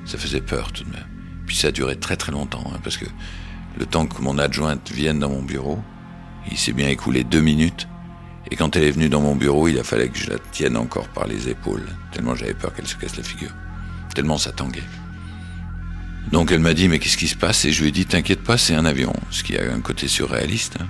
ça 0.05 0.17
faisait 0.17 0.41
peur 0.41 0.71
tout 0.71 0.83
de 0.83 0.89
même. 0.89 1.05
Puis 1.45 1.55
ça 1.55 1.67
a 1.67 1.71
duré 1.71 1.95
très 1.95 2.15
très 2.15 2.31
longtemps, 2.31 2.63
hein, 2.73 2.79
parce 2.83 2.97
que 2.97 3.05
le 3.77 3.85
temps 3.85 4.07
que 4.07 4.21
mon 4.21 4.37
adjointe 4.37 4.91
vienne 4.91 5.19
dans 5.19 5.29
mon 5.29 5.43
bureau, 5.43 5.79
il 6.51 6.57
s'est 6.57 6.73
bien 6.73 6.87
écoulé 6.87 7.23
deux 7.23 7.41
minutes. 7.41 7.87
Et 8.49 8.55
quand 8.55 8.75
elle 8.75 8.83
est 8.83 8.91
venue 8.91 9.09
dans 9.09 9.21
mon 9.21 9.35
bureau, 9.35 9.67
il 9.67 9.77
a 9.77 9.83
fallu 9.83 10.09
que 10.09 10.17
je 10.17 10.29
la 10.29 10.39
tienne 10.51 10.77
encore 10.77 11.07
par 11.09 11.27
les 11.27 11.49
épaules, 11.49 11.85
tellement 12.11 12.35
j'avais 12.35 12.53
peur 12.53 12.73
qu'elle 12.73 12.87
se 12.87 12.95
casse 12.95 13.17
la 13.17 13.23
figure. 13.23 13.53
Tellement 14.15 14.37
ça 14.37 14.51
tanguait. 14.51 14.83
Donc 16.31 16.51
elle 16.51 16.59
m'a 16.59 16.73
dit, 16.73 16.87
mais 16.87 16.99
qu'est-ce 16.99 17.17
qui 17.17 17.27
se 17.27 17.35
passe? 17.35 17.65
Et 17.65 17.71
je 17.71 17.81
lui 17.81 17.89
ai 17.89 17.91
dit, 17.91 18.05
t'inquiète 18.05 18.43
pas, 18.43 18.57
c'est 18.57 18.73
un 18.73 18.85
avion, 18.85 19.13
ce 19.31 19.43
qui 19.43 19.57
a 19.57 19.73
un 19.73 19.79
côté 19.79 20.07
surréaliste. 20.07 20.77
Hein. 20.81 20.87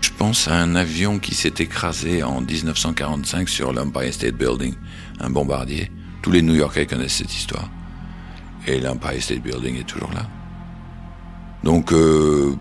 Je 0.00 0.10
pense 0.10 0.48
à 0.48 0.54
un 0.54 0.74
avion 0.74 1.18
qui 1.18 1.34
s'est 1.34 1.54
écrasé 1.58 2.22
en 2.22 2.40
1945 2.40 3.48
sur 3.48 3.72
l'Empire 3.72 4.12
State 4.12 4.34
Building, 4.34 4.74
un 5.20 5.30
bombardier. 5.30 5.90
Tous 6.22 6.30
les 6.30 6.42
New-Yorkais 6.42 6.86
connaissent 6.86 7.16
cette 7.16 7.34
histoire. 7.34 7.68
Et 8.66 8.80
l'Empire 8.80 9.22
State 9.22 9.40
Building 9.42 9.80
est 9.80 9.86
toujours 9.86 10.12
là. 10.12 10.26
Donc, 11.64 11.92
euh, 11.92 12.56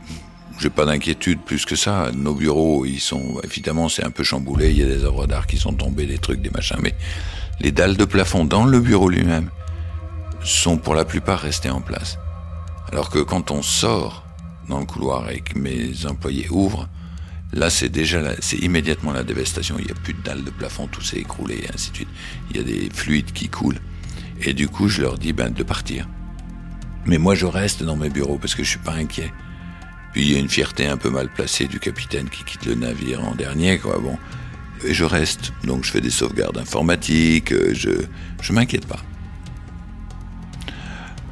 j'ai 0.60 0.70
pas 0.70 0.86
d'inquiétude 0.86 1.41
plus 1.41 1.65
que 1.65 1.75
ça. 1.75 2.12
Nos 2.15 2.34
bureaux, 2.34 2.86
ils 2.86 3.00
sont, 3.00 3.39
évidemment, 3.43 3.89
c'est 3.89 4.03
un 4.03 4.12
peu 4.12 4.24
chamboulé. 4.24 4.72
Il 4.72 4.77
y 4.77 4.84
a 4.84 4.86
des 4.86 5.03
œuvres 5.03 5.27
d'art 5.27 5.48
qui 5.48 5.58
sont 5.58 5.74
tombées, 5.74 6.05
des 6.05 6.20
trucs, 6.20 6.41
des 6.41 6.51
machins. 6.51 6.77
Mais 6.81 6.96
les 7.60 7.72
dalles 7.72 7.98
de 7.98 8.05
plafond 8.05 8.46
dans 8.46 8.65
le 8.65 8.79
bureau 8.79 9.10
lui-même 9.10 9.50
sont 10.43 10.77
pour 10.77 10.96
la 10.96 11.05
plupart 11.05 11.39
restées 11.39 11.70
en 11.70 11.81
place. 11.81 12.17
Alors 12.91 13.10
que 13.10 13.20
quand 13.20 13.51
on 13.51 13.62
sort 13.62 14.25
dans 14.67 14.79
le 14.79 14.86
couloir 14.86 15.29
et 15.29 15.41
que 15.41 15.58
mes 15.58 16.05
employés 16.05 16.48
ouvrent, 16.50 16.88
là 17.53 17.70
c'est 17.70 17.89
déjà 17.89 18.22
c'est 18.39 18.58
immédiatement 18.58 19.12
la 19.12 19.24
dévastation. 19.24 19.75
Il 19.79 19.86
n'y 19.86 19.91
a 19.91 19.96
plus 19.96 20.13
de 20.13 20.22
dalles 20.22 20.43
de 20.43 20.50
plafond, 20.50 20.88
tout 20.88 21.01
s'est 21.01 21.20
écroulé 21.20 21.63
et 21.63 21.74
ainsi 21.74 21.91
de 21.91 21.96
suite. 21.98 22.10
Il 22.50 22.58
y 22.58 22.60
a 22.60 22.63
des 22.63 22.89
fluides 22.91 23.31
qui 23.31 23.50
coulent. 23.50 23.79
Et 24.43 24.53
du 24.53 24.67
coup, 24.67 24.88
je 24.89 25.01
leur 25.01 25.17
dis 25.17 25.33
ben, 25.33 25.51
de 25.51 25.63
partir. 25.63 26.07
Mais 27.05 27.17
moi, 27.17 27.36
je 27.36 27.45
reste 27.45 27.83
dans 27.83 27.95
mes 27.95 28.10
bureaux 28.10 28.38
parce 28.38 28.55
que 28.55 28.63
je 28.63 28.69
suis 28.69 28.79
pas 28.79 28.93
inquiet. 28.93 29.31
Puis 30.13 30.24
il 30.24 30.31
y 30.31 30.36
a 30.36 30.39
une 30.39 30.50
fierté 30.50 30.88
un 30.88 30.98
peu 30.98 31.10
mal 31.10 31.29
placée 31.29 31.67
du 31.67 31.79
capitaine 31.79 32.29
qui 32.29 32.43
quitte 32.43 32.65
le 32.65 32.75
navire 32.75 33.24
en 33.24 33.33
dernier, 33.36 33.77
quoi. 33.77 33.98
Bon, 34.00 34.17
et 34.83 34.93
je 34.93 35.03
reste. 35.03 35.53
Donc 35.63 35.86
je 35.86 35.91
fais 35.91 36.01
des 36.01 36.10
sauvegardes 36.10 36.57
informatiques. 36.57 37.53
Je 37.74 37.91
je 38.41 38.53
m'inquiète 38.53 38.88
pas. 38.88 39.00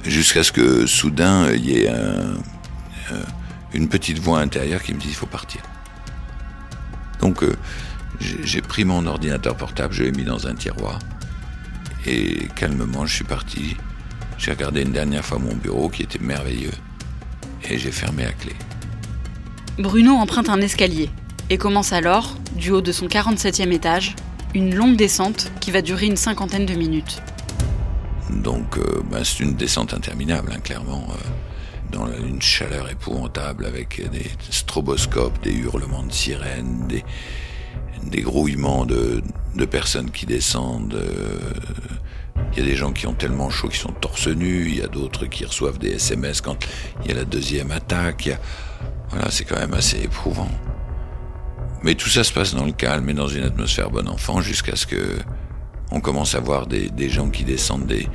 Jusqu'à 0.06 0.44
ce 0.44 0.52
que 0.52 0.86
soudain 0.86 1.52
il 1.52 1.66
y 1.66 1.80
ait 1.80 1.90
un, 1.90 2.38
une 3.74 3.90
petite 3.90 4.20
voix 4.20 4.40
intérieure 4.40 4.82
qui 4.82 4.94
me 4.94 5.00
dit 5.00 5.10
il 5.10 5.16
faut 5.16 5.26
partir. 5.26 5.62
Donc 7.20 7.44
euh, 7.44 7.56
j'ai 8.20 8.62
pris 8.62 8.86
mon 8.86 9.06
ordinateur 9.06 9.56
portable, 9.56 9.94
je 9.94 10.04
l'ai 10.04 10.12
mis 10.12 10.24
dans 10.24 10.48
un 10.48 10.56
tiroir 10.56 11.00
et 12.06 12.48
calmement 12.56 13.06
je 13.06 13.16
suis 13.16 13.24
parti. 13.24 13.76
J'ai 14.38 14.52
regardé 14.52 14.82
une 14.82 14.92
dernière 14.92 15.26
fois 15.26 15.38
mon 15.40 15.56
bureau 15.56 15.90
qui 15.90 16.04
était 16.04 16.20
merveilleux 16.20 16.72
et 17.70 17.78
j'ai 17.78 17.92
fermé 17.92 18.26
à 18.26 18.32
clé. 18.32 18.54
Bruno 19.78 20.14
emprunte 20.14 20.50
un 20.50 20.62
escalier 20.62 21.10
et 21.50 21.58
commence 21.58 21.94
alors, 21.94 22.36
du 22.56 22.72
haut 22.72 22.82
de 22.82 22.92
son 22.92 23.08
47e 23.08 23.72
étage, 23.72 24.16
une 24.54 24.76
longue 24.76 24.96
descente 24.96 25.52
qui 25.60 25.72
va 25.72 25.82
durer 25.82 26.06
une 26.06 26.18
cinquantaine 26.18 26.66
de 26.66 26.74
minutes. 26.74 27.22
Donc 28.30 28.78
euh, 28.78 29.02
bah, 29.10 29.20
c'est 29.24 29.44
une 29.44 29.56
descente 29.56 29.94
interminable, 29.94 30.52
hein, 30.56 30.60
clairement, 30.60 31.08
euh, 31.10 31.92
dans 31.92 32.08
une 32.08 32.42
chaleur 32.42 32.90
épouvantable 32.90 33.66
avec 33.66 34.10
des 34.12 34.26
stroboscopes, 34.52 35.42
des 35.44 35.54
hurlements 35.54 36.04
de 36.04 36.12
sirènes, 36.12 36.86
des, 36.88 37.04
des 38.04 38.22
grouillements 38.22 38.86
de, 38.86 39.24
de 39.56 39.66
personnes 39.66 40.12
qui 40.12 40.26
descendent. 40.26 40.96
Euh, 40.96 41.40
il 42.54 42.60
y 42.60 42.62
a 42.62 42.66
des 42.66 42.76
gens 42.76 42.92
qui 42.92 43.06
ont 43.08 43.14
tellement 43.14 43.50
chaud 43.50 43.68
qu'ils 43.68 43.80
sont 43.80 43.92
torse 43.92 44.28
nus, 44.28 44.68
il 44.70 44.78
y 44.78 44.82
a 44.82 44.88
d'autres 44.88 45.26
qui 45.26 45.46
reçoivent 45.46 45.78
des 45.78 45.92
SMS 45.92 46.42
quand 46.42 46.58
il 47.04 47.10
y 47.10 47.14
a 47.14 47.16
la 47.16 47.26
deuxième 47.26 47.72
attaque. 47.72 48.30
Voilà, 49.10 49.30
c'est 49.30 49.46
quand 49.46 49.60
même 49.60 49.74
assez 49.74 50.02
éprouvant. 50.02 50.50
Mais 51.84 51.96
tout 51.96 52.10
ça 52.10 52.24
se 52.24 52.34
passe 52.34 52.54
dans 52.54 52.66
le 52.66 52.72
calme 52.72 53.10
et 53.10 53.14
dans 53.14 53.28
une 53.28 53.44
atmosphère 53.44 53.90
bon 53.90 54.08
enfant 54.08 54.42
jusqu'à 54.42 54.76
ce 54.76 54.86
que 54.86 55.18
on 55.92 56.02
commence 56.02 56.36
à 56.36 56.40
voir 56.40 56.68
des, 56.68 57.10
gens 57.10 57.30
qui 57.30 57.44
descendent 57.44 57.88
des, 57.88 58.08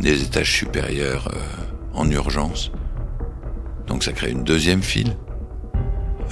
des 0.00 0.22
étages 0.22 0.50
supérieurs 0.50 1.28
euh, 1.28 1.38
en 1.94 2.10
urgence. 2.10 2.70
Donc 3.86 4.02
ça 4.02 4.12
crée 4.12 4.30
une 4.30 4.44
deuxième 4.44 4.82
file. 4.82 5.16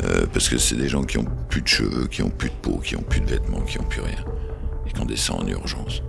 Euh, 0.02 0.26
parce 0.32 0.48
que 0.48 0.58
c'est 0.58 0.76
des 0.76 0.88
gens 0.88 1.02
qui 1.02 1.18
ont 1.18 1.26
plus 1.48 1.62
de 1.62 1.68
cheveux, 1.68 2.06
qui 2.06 2.22
ont 2.22 2.30
plus 2.30 2.48
de 2.48 2.54
peau, 2.54 2.78
qui 2.78 2.96
ont 2.96 3.02
plus 3.02 3.20
de 3.20 3.26
vêtements, 3.26 3.60
qui 3.60 3.78
ont 3.78 3.84
plus 3.84 4.00
rien. 4.00 4.24
Et 4.86 4.92
qu'on 4.92 5.04
descend 5.04 5.42
en 5.42 5.46
urgence. 5.46 6.02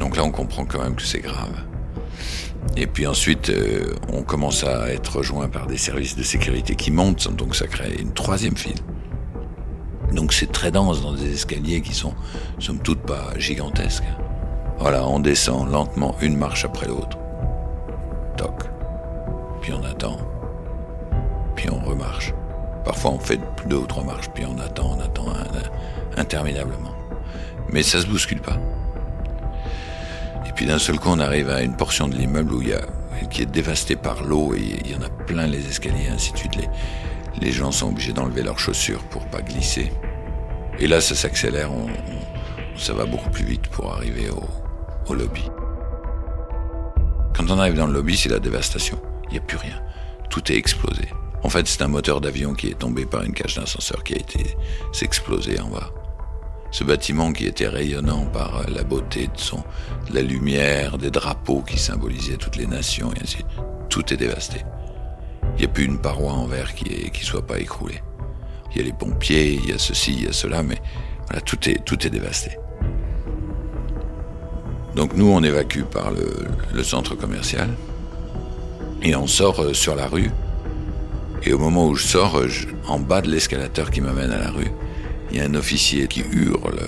Donc 0.00 0.16
là, 0.16 0.24
on 0.24 0.30
comprend 0.30 0.64
quand 0.64 0.82
même 0.82 0.94
que 0.94 1.02
c'est 1.02 1.20
grave. 1.20 1.52
Et 2.76 2.86
puis 2.86 3.06
ensuite, 3.06 3.50
euh, 3.50 3.94
on 4.12 4.22
commence 4.22 4.64
à 4.64 4.90
être 4.90 5.18
rejoint 5.18 5.48
par 5.48 5.66
des 5.66 5.78
services 5.78 6.16
de 6.16 6.22
sécurité 6.22 6.74
qui 6.74 6.90
montent, 6.90 7.34
donc 7.34 7.54
ça 7.54 7.66
crée 7.66 7.94
une 7.98 8.12
troisième 8.12 8.56
file. 8.56 8.80
Donc 10.12 10.32
c'est 10.32 10.50
très 10.50 10.70
dense 10.70 11.02
dans 11.02 11.12
des 11.12 11.32
escaliers 11.32 11.80
qui 11.80 11.94
sont, 11.94 12.14
somme 12.58 12.78
toute, 12.78 13.00
pas 13.00 13.30
gigantesques. 13.38 14.04
Voilà, 14.78 15.06
on 15.06 15.20
descend 15.20 15.70
lentement 15.70 16.16
une 16.20 16.36
marche 16.36 16.64
après 16.64 16.86
l'autre. 16.86 17.16
Toc. 18.36 18.64
Puis 19.62 19.72
on 19.72 19.82
attend. 19.84 20.18
On 21.70 21.84
remarche. 21.84 22.32
Parfois 22.84 23.12
on 23.12 23.18
fait 23.18 23.40
deux 23.66 23.76
ou 23.76 23.86
trois 23.86 24.04
marches, 24.04 24.28
puis 24.34 24.44
on 24.46 24.58
attend, 24.58 24.96
on 24.96 25.00
attend 25.00 25.26
interminablement. 26.16 26.94
Mais 27.70 27.82
ça 27.82 28.00
se 28.00 28.06
bouscule 28.06 28.40
pas. 28.40 28.58
Puis 30.56 30.64
d'un 30.64 30.78
seul 30.78 30.98
coup, 30.98 31.10
on 31.10 31.18
arrive 31.18 31.50
à 31.50 31.60
une 31.60 31.76
portion 31.76 32.08
de 32.08 32.16
l'immeuble 32.16 32.54
où 32.54 32.62
il 32.62 32.68
y 32.68 32.72
a, 32.72 32.80
qui 33.30 33.42
est 33.42 33.46
dévastée 33.46 33.94
par 33.94 34.24
l'eau 34.24 34.54
et 34.54 34.80
il 34.84 34.90
y 34.90 34.94
en 34.94 35.02
a 35.02 35.10
plein 35.10 35.46
les 35.46 35.68
escaliers, 35.68 36.08
ainsi 36.10 36.32
de 36.32 36.38
suite. 36.38 36.56
Les, 36.56 36.68
les 37.42 37.52
gens 37.52 37.70
sont 37.70 37.88
obligés 37.88 38.14
d'enlever 38.14 38.42
leurs 38.42 38.58
chaussures 38.58 39.02
pour 39.10 39.26
pas 39.26 39.42
glisser. 39.42 39.92
Et 40.78 40.86
là, 40.86 41.02
ça 41.02 41.14
s'accélère, 41.14 41.70
on, 41.70 41.88
ça 42.78 42.94
va 42.94 43.04
beaucoup 43.04 43.28
plus 43.28 43.44
vite 43.44 43.68
pour 43.68 43.92
arriver 43.92 44.30
au, 44.30 45.12
au 45.12 45.14
lobby. 45.14 45.44
Quand 47.36 47.50
on 47.50 47.58
arrive 47.58 47.74
dans 47.74 47.86
le 47.86 47.92
lobby, 47.92 48.16
c'est 48.16 48.30
la 48.30 48.38
dévastation. 48.38 48.98
Il 49.28 49.32
n'y 49.32 49.38
a 49.38 49.42
plus 49.42 49.58
rien. 49.58 49.78
Tout 50.30 50.50
est 50.50 50.56
explosé. 50.56 51.10
En 51.46 51.48
fait, 51.48 51.68
c'est 51.68 51.82
un 51.82 51.86
moteur 51.86 52.20
d'avion 52.20 52.54
qui 52.54 52.66
est 52.66 52.78
tombé 52.80 53.06
par 53.06 53.22
une 53.22 53.32
cage 53.32 53.54
d'ascenseur 53.54 54.02
qui 54.02 54.14
a 54.14 54.16
été 54.16 54.56
s'exploser 54.92 55.60
en 55.60 55.68
bas. 55.68 55.92
Ce 56.72 56.82
bâtiment 56.82 57.32
qui 57.32 57.46
était 57.46 57.68
rayonnant 57.68 58.26
par 58.26 58.68
la 58.68 58.82
beauté 58.82 59.28
de 59.28 59.38
son, 59.38 59.62
la 60.12 60.22
lumière, 60.22 60.98
des 60.98 61.12
drapeaux 61.12 61.62
qui 61.62 61.78
symbolisaient 61.78 62.36
toutes 62.36 62.56
les 62.56 62.66
nations 62.66 63.12
et 63.12 63.22
ainsi, 63.22 63.44
tout 63.88 64.12
est 64.12 64.16
dévasté. 64.16 64.62
Il 65.54 65.58
n'y 65.60 65.64
a 65.66 65.68
plus 65.68 65.84
une 65.84 66.00
paroi 66.00 66.32
en 66.32 66.46
verre 66.46 66.74
qui 66.74 66.92
est, 66.92 67.10
qui 67.10 67.24
soit 67.24 67.46
pas 67.46 67.60
écroulée. 67.60 68.02
Il 68.72 68.78
y 68.78 68.80
a 68.80 68.84
les 68.84 68.92
pompiers, 68.92 69.52
il 69.52 69.70
y 69.70 69.72
a 69.72 69.78
ceci, 69.78 70.14
il 70.14 70.24
y 70.24 70.26
a 70.26 70.32
cela, 70.32 70.64
mais 70.64 70.82
voilà, 71.28 71.42
tout 71.42 71.68
est, 71.68 71.84
tout 71.84 72.04
est 72.04 72.10
dévasté. 72.10 72.58
Donc 74.96 75.14
nous, 75.14 75.30
on 75.30 75.44
évacue 75.44 75.84
par 75.84 76.10
le, 76.10 76.28
le 76.74 76.82
centre 76.82 77.14
commercial 77.14 77.68
et 79.00 79.14
on 79.14 79.28
sort 79.28 79.62
euh, 79.62 79.74
sur 79.74 79.94
la 79.94 80.08
rue. 80.08 80.32
Et 81.46 81.52
au 81.52 81.58
moment 81.58 81.86
où 81.86 81.94
je 81.94 82.04
sors, 82.04 82.42
en 82.88 82.98
bas 82.98 83.22
de 83.22 83.30
l'escalateur 83.30 83.90
qui 83.90 84.00
m'amène 84.00 84.32
à 84.32 84.38
la 84.38 84.50
rue, 84.50 84.70
il 85.30 85.38
y 85.38 85.40
a 85.40 85.44
un 85.44 85.54
officier 85.54 86.08
qui 86.08 86.20
hurle 86.32 86.80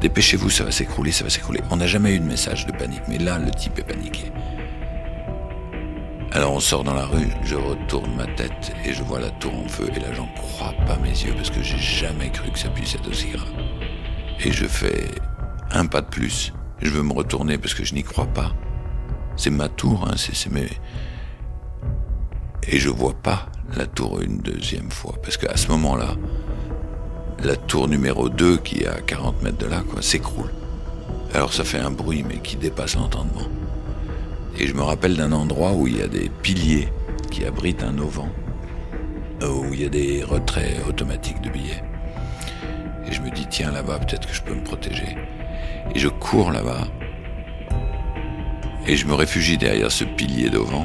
Dépêchez-vous, 0.00 0.50
ça 0.50 0.64
va 0.64 0.72
s'écrouler, 0.72 1.12
ça 1.12 1.22
va 1.22 1.30
s'écrouler. 1.30 1.60
On 1.70 1.76
n'a 1.76 1.86
jamais 1.86 2.16
eu 2.16 2.18
de 2.18 2.24
message 2.24 2.66
de 2.66 2.72
panique, 2.72 3.02
mais 3.08 3.18
là, 3.18 3.38
le 3.38 3.52
type 3.52 3.78
est 3.78 3.84
paniqué. 3.84 4.32
Alors 6.32 6.54
on 6.54 6.60
sort 6.60 6.82
dans 6.82 6.94
la 6.94 7.04
rue, 7.04 7.28
je 7.44 7.54
retourne 7.54 8.16
ma 8.16 8.26
tête 8.26 8.72
et 8.84 8.92
je 8.94 9.02
vois 9.02 9.20
la 9.20 9.28
tour 9.30 9.54
en 9.54 9.68
feu 9.68 9.86
et 9.94 10.00
là 10.00 10.14
j'en 10.14 10.26
crois 10.28 10.72
pas 10.86 10.96
mes 10.96 11.10
yeux 11.10 11.34
parce 11.36 11.50
que 11.50 11.62
j'ai 11.62 11.76
jamais 11.76 12.30
cru 12.30 12.50
que 12.50 12.58
ça 12.58 12.70
puisse 12.70 12.94
être 12.94 13.06
aussi 13.06 13.28
grave. 13.28 13.52
Et 14.42 14.50
je 14.50 14.64
fais 14.64 15.08
un 15.70 15.84
pas 15.84 16.00
de 16.00 16.06
plus. 16.06 16.54
Je 16.80 16.88
veux 16.88 17.02
me 17.02 17.12
retourner 17.12 17.58
parce 17.58 17.74
que 17.74 17.84
je 17.84 17.94
n'y 17.94 18.02
crois 18.02 18.26
pas. 18.26 18.54
C'est 19.36 19.50
ma 19.50 19.68
tour, 19.68 20.08
hein, 20.08 20.14
c'est 20.16 20.50
mes... 20.50 20.68
Et 22.68 22.78
je 22.78 22.88
vois 22.88 23.14
pas 23.14 23.46
la 23.76 23.86
tour 23.86 24.20
une 24.20 24.38
deuxième 24.38 24.90
fois 24.90 25.14
parce 25.22 25.36
qu'à 25.36 25.56
ce 25.56 25.68
moment-là, 25.68 26.14
la 27.42 27.56
tour 27.56 27.88
numéro 27.88 28.28
2, 28.28 28.58
qui 28.58 28.82
est 28.82 28.86
à 28.86 29.00
40 29.00 29.42
mètres 29.42 29.58
de 29.58 29.66
là, 29.66 29.82
quoi, 29.88 30.00
s'écroule. 30.00 30.50
Alors 31.34 31.52
ça 31.52 31.64
fait 31.64 31.78
un 31.78 31.90
bruit, 31.90 32.24
mais 32.26 32.38
qui 32.38 32.56
dépasse 32.56 32.94
l'entendement. 32.94 33.48
Et 34.58 34.66
je 34.66 34.74
me 34.74 34.82
rappelle 34.82 35.16
d'un 35.16 35.32
endroit 35.32 35.72
où 35.72 35.86
il 35.86 35.98
y 35.98 36.02
a 36.02 36.08
des 36.08 36.30
piliers 36.42 36.88
qui 37.30 37.44
abritent 37.44 37.82
un 37.82 37.98
auvent, 37.98 38.22
euh, 39.42 39.48
où 39.48 39.72
il 39.72 39.82
y 39.82 39.84
a 39.84 39.88
des 39.88 40.22
retraits 40.22 40.86
automatiques 40.86 41.40
de 41.40 41.50
billets. 41.50 41.82
Et 43.08 43.12
je 43.12 43.22
me 43.22 43.30
dis, 43.30 43.46
tiens, 43.50 43.72
là-bas, 43.72 43.98
peut-être 43.98 44.28
que 44.28 44.34
je 44.34 44.42
peux 44.42 44.54
me 44.54 44.62
protéger. 44.62 45.16
Et 45.94 45.98
je 45.98 46.08
cours 46.08 46.52
là-bas, 46.52 46.86
et 48.86 48.96
je 48.96 49.06
me 49.06 49.14
réfugie 49.14 49.58
derrière 49.58 49.90
ce 49.90 50.04
pilier 50.04 50.50
d'auvent, 50.50 50.84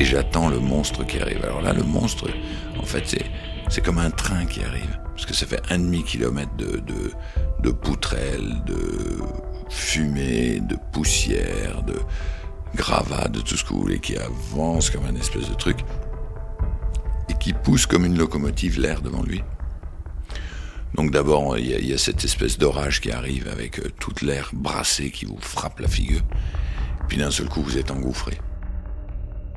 et 0.00 0.04
j'attends 0.06 0.48
le 0.48 0.58
monstre 0.60 1.04
qui 1.04 1.20
arrive. 1.20 1.44
Alors 1.44 1.60
là, 1.60 1.74
le 1.74 1.82
monstre, 1.82 2.30
en 2.78 2.86
fait, 2.86 3.04
c'est, 3.68 3.82
comme 3.82 3.98
un 3.98 4.10
train 4.10 4.46
qui 4.46 4.64
arrive 4.64 4.98
parce 5.12 5.26
que 5.26 5.34
ça 5.34 5.44
fait 5.44 5.60
un 5.70 5.78
demi 5.78 6.02
kilomètre 6.02 6.56
de, 6.56 6.78
de, 6.78 7.12
de 7.62 7.70
poutrelles, 7.70 8.62
de 8.64 9.18
fumée, 9.68 10.60
de 10.60 10.76
poussière, 10.92 11.82
de 11.82 11.96
gravats, 12.74 13.28
de 13.28 13.40
tout 13.40 13.58
ce 13.58 13.64
que 13.64 13.74
vous 13.74 13.82
voulez, 13.82 14.00
qui 14.00 14.16
avance 14.16 14.88
comme 14.88 15.04
un 15.04 15.14
espèce 15.16 15.50
de 15.50 15.54
truc, 15.54 15.80
et 17.28 17.34
qui 17.34 17.52
pousse 17.52 17.84
comme 17.84 18.06
une 18.06 18.16
locomotive 18.16 18.80
l'air 18.80 19.02
devant 19.02 19.22
lui. 19.22 19.42
Donc 20.94 21.10
d'abord, 21.10 21.58
il 21.58 21.86
y, 21.86 21.92
a 21.92 21.98
cette 21.98 22.24
espèce 22.24 22.56
d'orage 22.56 23.02
qui 23.02 23.12
arrive 23.12 23.46
avec 23.48 23.78
euh, 23.80 23.90
toute 24.00 24.22
l'air 24.22 24.48
brassé 24.54 25.10
qui 25.10 25.26
vous 25.26 25.38
frappe 25.38 25.80
la 25.80 25.88
figure, 25.88 26.22
puis 27.08 27.18
d'un 27.18 27.30
seul 27.30 27.50
coup, 27.50 27.62
vous 27.62 27.76
êtes 27.76 27.90
engouffré. 27.90 28.38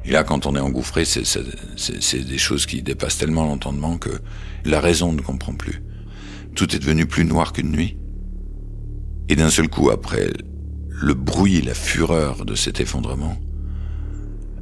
Et 0.05 0.11
là, 0.11 0.23
quand 0.23 0.45
on 0.45 0.55
est 0.55 0.59
engouffré, 0.59 1.05
c'est 1.05 2.27
des 2.27 2.37
choses 2.37 2.65
qui 2.65 2.81
dépassent 2.81 3.17
tellement 3.17 3.45
l'entendement 3.45 3.97
que 3.97 4.09
la 4.65 4.81
raison 4.81 5.13
ne 5.13 5.21
comprend 5.21 5.53
plus. 5.53 5.81
Tout 6.55 6.75
est 6.75 6.79
devenu 6.79 7.05
plus 7.05 7.25
noir 7.25 7.53
qu'une 7.53 7.71
nuit. 7.71 7.97
Et 9.29 9.35
d'un 9.35 9.49
seul 9.49 9.69
coup, 9.69 9.89
après 9.89 10.29
le 10.89 11.13
bruit, 11.13 11.61
la 11.61 11.73
fureur 11.73 12.45
de 12.45 12.55
cet 12.55 12.79
effondrement, 12.79 13.37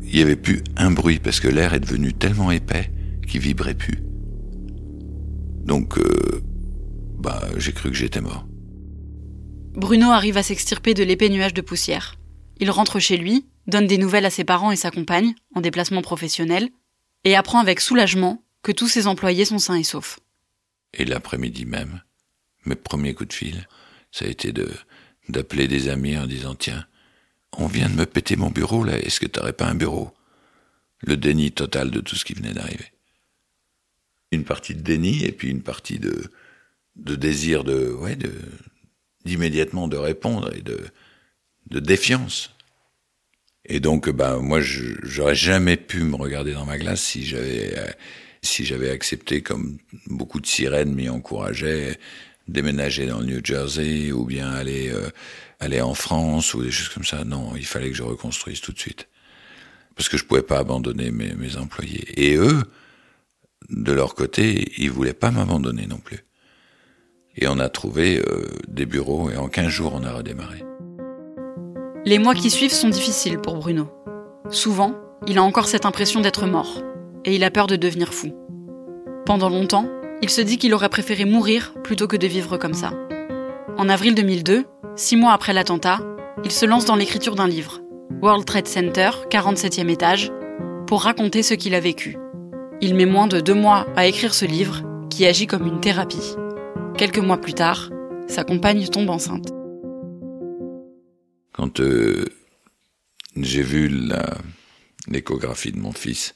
il 0.03 0.15
n'y 0.15 0.21
avait 0.21 0.35
plus 0.35 0.63
un 0.77 0.91
bruit 0.91 1.19
parce 1.19 1.39
que 1.39 1.47
l'air 1.47 1.73
est 1.73 1.79
devenu 1.79 2.13
tellement 2.13 2.51
épais 2.51 2.91
qu'il 3.27 3.41
vibrait 3.41 3.73
plus. 3.73 4.03
Donc, 5.63 5.97
euh, 5.97 6.41
bah, 7.17 7.41
j'ai 7.57 7.71
cru 7.71 7.89
que 7.89 7.95
j'étais 7.95 8.21
mort. 8.21 8.45
Bruno 9.73 10.09
arrive 10.09 10.37
à 10.37 10.43
s'extirper 10.43 10.93
de 10.93 11.03
l'épais 11.03 11.29
nuage 11.29 11.53
de 11.53 11.61
poussière. 11.61 12.15
Il 12.59 12.69
rentre 12.71 12.99
chez 12.99 13.17
lui, 13.17 13.45
donne 13.67 13.87
des 13.87 13.97
nouvelles 13.97 14.25
à 14.25 14.29
ses 14.29 14.43
parents 14.43 14.71
et 14.71 14.75
sa 14.75 14.91
compagne, 14.91 15.33
en 15.55 15.61
déplacement 15.61 16.01
professionnel, 16.01 16.69
et 17.23 17.35
apprend 17.35 17.59
avec 17.59 17.79
soulagement 17.79 18.43
que 18.63 18.71
tous 18.71 18.87
ses 18.87 19.07
employés 19.07 19.45
sont 19.45 19.59
sains 19.59 19.75
et 19.75 19.83
saufs. 19.83 20.19
Et 20.93 21.05
l'après-midi 21.05 21.65
même, 21.65 22.01
mes 22.65 22.75
premiers 22.75 23.13
coups 23.13 23.29
de 23.29 23.33
fil, 23.33 23.67
ça 24.11 24.25
a 24.25 24.27
été 24.27 24.51
de 24.51 24.69
d'appeler 25.29 25.67
des 25.67 25.87
amis 25.87 26.17
en 26.17 26.25
disant 26.25 26.55
tiens, 26.55 26.85
on 27.53 27.67
vient 27.67 27.89
de 27.89 27.95
me 27.95 28.05
péter 28.05 28.35
mon 28.35 28.49
bureau 28.49 28.83
là, 28.83 28.97
est-ce 28.97 29.19
que 29.19 29.27
t'aurais 29.27 29.53
pas 29.53 29.67
un 29.67 29.75
bureau? 29.75 30.11
Le 30.99 31.15
déni 31.15 31.51
total 31.51 31.91
de 31.91 32.01
tout 32.01 32.15
ce 32.15 32.25
qui 32.25 32.33
venait 32.33 32.53
d'arriver. 32.53 32.91
Une 34.31 34.43
partie 34.43 34.75
de 34.75 34.81
déni 34.81 35.23
et 35.23 35.31
puis 35.31 35.49
une 35.49 35.61
partie 35.61 35.99
de 35.99 36.31
de 36.97 37.15
désir 37.15 37.63
de 37.63 37.91
ouais 37.91 38.15
de 38.15 38.33
d'immédiatement 39.23 39.87
de 39.87 39.97
répondre 39.97 40.53
et 40.53 40.61
de 40.61 40.79
de 41.69 41.79
défiance. 41.79 42.53
Et 43.65 43.79
donc 43.79 44.09
bah 44.09 44.37
moi 44.37 44.59
j'aurais 44.61 45.35
jamais 45.35 45.77
pu 45.77 46.01
me 46.01 46.15
regarder 46.15 46.53
dans 46.53 46.65
ma 46.65 46.77
glace 46.77 47.01
si 47.01 47.25
j'avais 47.25 47.77
euh, 47.77 47.87
si 48.41 48.65
j'avais 48.65 48.89
accepté 48.89 49.41
comme 49.41 49.77
beaucoup 50.07 50.39
de 50.39 50.47
sirènes 50.47 50.93
m'y 50.93 51.09
encourageaient 51.09 51.97
déménager 52.47 53.05
dans 53.05 53.19
le 53.19 53.27
New 53.27 53.41
Jersey 53.43 54.11
ou 54.11 54.25
bien 54.25 54.49
aller 54.49 54.89
euh, 54.89 55.09
aller 55.59 55.79
en 55.79 55.93
France 55.93 56.53
ou 56.53 56.63
des 56.63 56.71
choses 56.71 56.89
comme 56.89 57.05
ça. 57.05 57.23
Non, 57.23 57.53
il 57.55 57.65
fallait 57.65 57.89
que 57.89 57.95
je 57.95 58.03
reconstruise 58.03 58.61
tout 58.61 58.71
de 58.71 58.79
suite 58.79 59.07
parce 59.95 60.09
que 60.09 60.17
je 60.17 60.25
pouvais 60.25 60.41
pas 60.41 60.57
abandonner 60.57 61.11
mes, 61.11 61.33
mes 61.33 61.57
employés. 61.57 62.07
Et 62.17 62.35
eux, 62.35 62.63
de 63.69 63.91
leur 63.91 64.15
côté, 64.15 64.71
ils 64.77 64.89
voulaient 64.89 65.13
pas 65.13 65.31
m'abandonner 65.31 65.85
non 65.85 65.97
plus. 65.97 66.25
Et 67.35 67.47
on 67.47 67.59
a 67.59 67.69
trouvé 67.69 68.19
euh, 68.19 68.47
des 68.67 68.85
bureaux 68.85 69.29
et 69.29 69.37
en 69.37 69.47
15 69.47 69.67
jours, 69.67 69.93
on 69.93 70.03
a 70.03 70.11
redémarré. 70.11 70.63
Les 72.03 72.17
mois 72.17 72.33
qui 72.33 72.49
suivent 72.49 72.73
sont 72.73 72.89
difficiles 72.89 73.37
pour 73.37 73.57
Bruno. 73.57 73.87
Souvent, 74.49 74.95
il 75.27 75.37
a 75.37 75.43
encore 75.43 75.67
cette 75.67 75.85
impression 75.85 76.19
d'être 76.19 76.47
mort 76.47 76.81
et 77.25 77.35
il 77.35 77.43
a 77.43 77.51
peur 77.51 77.67
de 77.67 77.75
devenir 77.75 78.11
fou. 78.11 78.33
Pendant 79.23 79.49
longtemps, 79.49 79.85
il 80.23 80.31
se 80.31 80.41
dit 80.41 80.57
qu'il 80.57 80.73
aurait 80.73 80.89
préféré 80.89 81.25
mourir 81.25 81.75
plutôt 81.83 82.07
que 82.07 82.17
de 82.17 82.25
vivre 82.25 82.57
comme 82.57 82.73
ça. 82.73 82.91
En 83.77 83.87
avril 83.87 84.15
2002, 84.15 84.65
six 84.95 85.15
mois 85.15 85.33
après 85.33 85.53
l'attentat, 85.53 85.99
il 86.43 86.51
se 86.51 86.65
lance 86.65 86.85
dans 86.85 86.95
l'écriture 86.95 87.35
d'un 87.35 87.47
livre, 87.47 87.81
World 88.23 88.45
Trade 88.45 88.67
Center, 88.67 89.11
47e 89.29 89.89
étage, 89.89 90.31
pour 90.87 91.03
raconter 91.03 91.43
ce 91.43 91.53
qu'il 91.53 91.75
a 91.75 91.79
vécu. 91.79 92.17
Il 92.81 92.95
met 92.95 93.05
moins 93.05 93.27
de 93.27 93.39
deux 93.39 93.53
mois 93.53 93.85
à 93.95 94.07
écrire 94.07 94.33
ce 94.33 94.45
livre, 94.45 94.81
qui 95.11 95.27
agit 95.27 95.45
comme 95.45 95.67
une 95.67 95.81
thérapie. 95.81 96.35
Quelques 96.97 97.19
mois 97.19 97.37
plus 97.37 97.53
tard, 97.53 97.91
sa 98.27 98.43
compagne 98.43 98.87
tombe 98.87 99.11
enceinte. 99.11 99.60
Quand 101.53 101.79
euh, 101.79 102.25
j'ai 103.35 103.61
vu 103.61 103.89
l'échographie 105.07 105.71
de 105.71 105.77
mon 105.77 105.91
fils, 105.91 106.35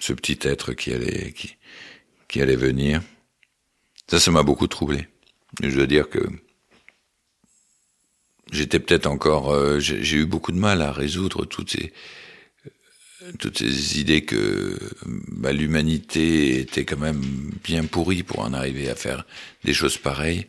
ce 0.00 0.12
petit 0.12 0.38
être 0.42 0.74
qui 0.74 0.92
allait, 0.92 1.34
qui, 2.28 2.40
allait 2.40 2.56
venir. 2.56 3.02
Ça, 4.08 4.20
ça 4.20 4.30
m'a 4.30 4.42
beaucoup 4.42 4.66
troublé. 4.66 5.08
Je 5.62 5.70
veux 5.70 5.86
dire 5.86 6.08
que 6.08 6.20
j'étais 8.52 8.78
peut-être 8.78 9.06
encore, 9.06 9.50
euh, 9.50 9.80
j'ai 9.80 10.16
eu 10.16 10.26
beaucoup 10.26 10.52
de 10.52 10.58
mal 10.58 10.82
à 10.82 10.92
résoudre 10.92 11.44
toutes 11.44 11.70
ces 11.70 11.92
toutes 13.38 13.58
ces 13.58 14.00
idées 14.00 14.24
que 14.24 14.78
bah, 15.06 15.52
l'humanité 15.52 16.60
était 16.60 16.84
quand 16.84 16.98
même 16.98 17.20
bien 17.64 17.84
pourrie 17.84 18.22
pour 18.22 18.40
en 18.40 18.52
arriver 18.52 18.88
à 18.88 18.94
faire 18.94 19.26
des 19.64 19.74
choses 19.74 19.98
pareilles. 19.98 20.46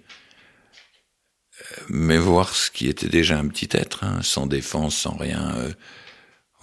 Mais 1.88 2.18
voir 2.18 2.56
ce 2.56 2.72
qui 2.72 2.88
était 2.88 3.10
déjà 3.10 3.38
un 3.38 3.48
petit 3.48 3.70
être, 3.72 4.04
hein, 4.04 4.20
sans 4.22 4.48
défense, 4.48 4.96
sans 4.96 5.16
rien, 5.16 5.54
euh, 5.58 5.74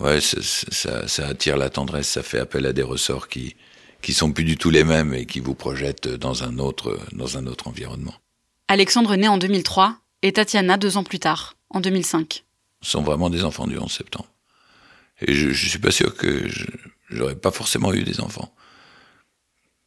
ouais, 0.01 0.21
ça, 0.21 0.41
ça, 0.43 1.09
ça 1.09 1.27
attire 1.27 1.57
la 1.57 1.71
tendresse, 1.71 2.09
ça 2.09 2.23
fait 2.23 2.39
appel 2.39 2.67
à 2.67 2.73
des 2.73 2.83
ressorts 2.83 3.29
qui 3.29 3.57
qui 4.07 4.15
sont 4.15 4.33
plus 4.33 4.45
du 4.45 4.57
tout 4.57 4.71
les 4.71 4.85
mêmes 4.85 5.15
et 5.15 5.27
qui 5.27 5.41
vous 5.41 5.57
projettent 5.57 6.07
dans 6.07 6.45
un 6.45 6.59
autre, 6.59 6.97
dans 7.11 7.39
un 7.39 7.47
autre 7.49 7.67
environnement. 7.67 8.15
Alexandre 8.69 9.17
naît 9.17 9.27
en 9.27 9.37
2003 9.37 9.99
et 10.23 10.33
Tatiana 10.33 10.77
deux 10.77 10.97
ans 10.97 11.03
plus 11.03 11.19
tard, 11.19 11.57
en 11.71 11.81
2005. 11.81 12.45
Ce 12.83 12.91
sont 12.91 13.03
vraiment 13.03 13.31
des 13.31 13.43
enfants 13.43 13.67
du 13.67 13.77
11 13.77 13.91
septembre. 13.91 14.29
Et 15.23 15.35
je, 15.35 15.51
je 15.51 15.69
suis 15.69 15.81
pas 15.81 15.91
sûr 15.91 16.15
que 16.15 16.47
j'aurais 17.11 17.35
pas 17.35 17.51
forcément 17.51 17.93
eu 17.93 18.05
des 18.05 18.21
enfants. 18.21 18.55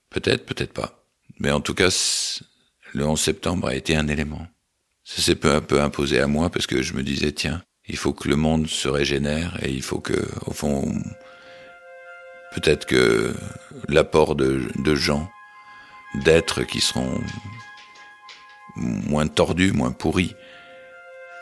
Peut-être, 0.10 0.45
peut-être 0.45 0.73
pas. 0.73 1.05
Mais 1.38 1.51
en 1.51 1.62
tout 1.62 1.73
cas, 1.73 1.89
le 2.93 3.05
11 3.05 3.17
septembre 3.17 3.67
a 3.67 3.75
été 3.75 3.95
un 3.95 4.10
élément. 4.10 4.47
Ça 5.15 5.22
s'est 5.22 5.36
peu 5.36 5.52
à 5.52 5.62
peu 5.62 5.82
imposé 5.82 6.19
à 6.19 6.28
moi 6.28 6.50
parce 6.50 6.67
que 6.67 6.82
je 6.82 6.93
me 6.93 7.04
disais, 7.04 7.32
tiens, 7.32 7.63
il 7.88 7.98
faut 7.98 8.13
que 8.13 8.30
le 8.30 8.36
monde 8.36 8.67
se 8.67 8.88
régénère 8.88 9.58
et 9.63 9.72
il 9.72 9.82
faut 9.82 10.00
que, 10.00 10.13
au 10.45 10.54
fond, 10.54 10.86
Peut-être 12.52 12.86
que 12.86 13.34
l'apport 13.88 14.36
de, 14.36 14.95
gens, 14.95 15.30
d'êtres 16.15 16.63
qui 16.63 16.82
seront 16.82 17.22
moins 18.76 19.28
tordus, 19.28 19.72
moins 19.72 19.91
pourris 19.91 20.36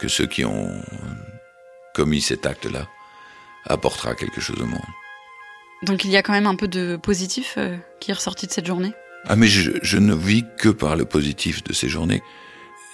que 0.01 0.07
ceux 0.07 0.27
qui 0.27 0.43
ont 0.43 0.81
commis 1.95 2.21
cet 2.21 2.45
acte-là, 2.45 2.87
apportera 3.65 4.15
quelque 4.15 4.41
chose 4.41 4.61
au 4.61 4.65
monde. 4.65 4.79
Donc 5.83 6.03
il 6.03 6.11
y 6.11 6.17
a 6.17 6.23
quand 6.23 6.33
même 6.33 6.45
un 6.45 6.55
peu 6.55 6.67
de 6.67 6.95
positif 6.95 7.55
euh, 7.57 7.77
qui 7.99 8.11
est 8.11 8.13
ressorti 8.13 8.47
de 8.47 8.51
cette 8.51 8.65
journée? 8.65 8.93
Ah 9.25 9.35
mais 9.35 9.47
je, 9.47 9.97
ne 9.97 10.13
vis 10.13 10.45
que 10.57 10.69
par 10.69 10.95
le 10.95 11.05
positif 11.05 11.63
de 11.63 11.73
ces 11.73 11.89
journées. 11.89 12.21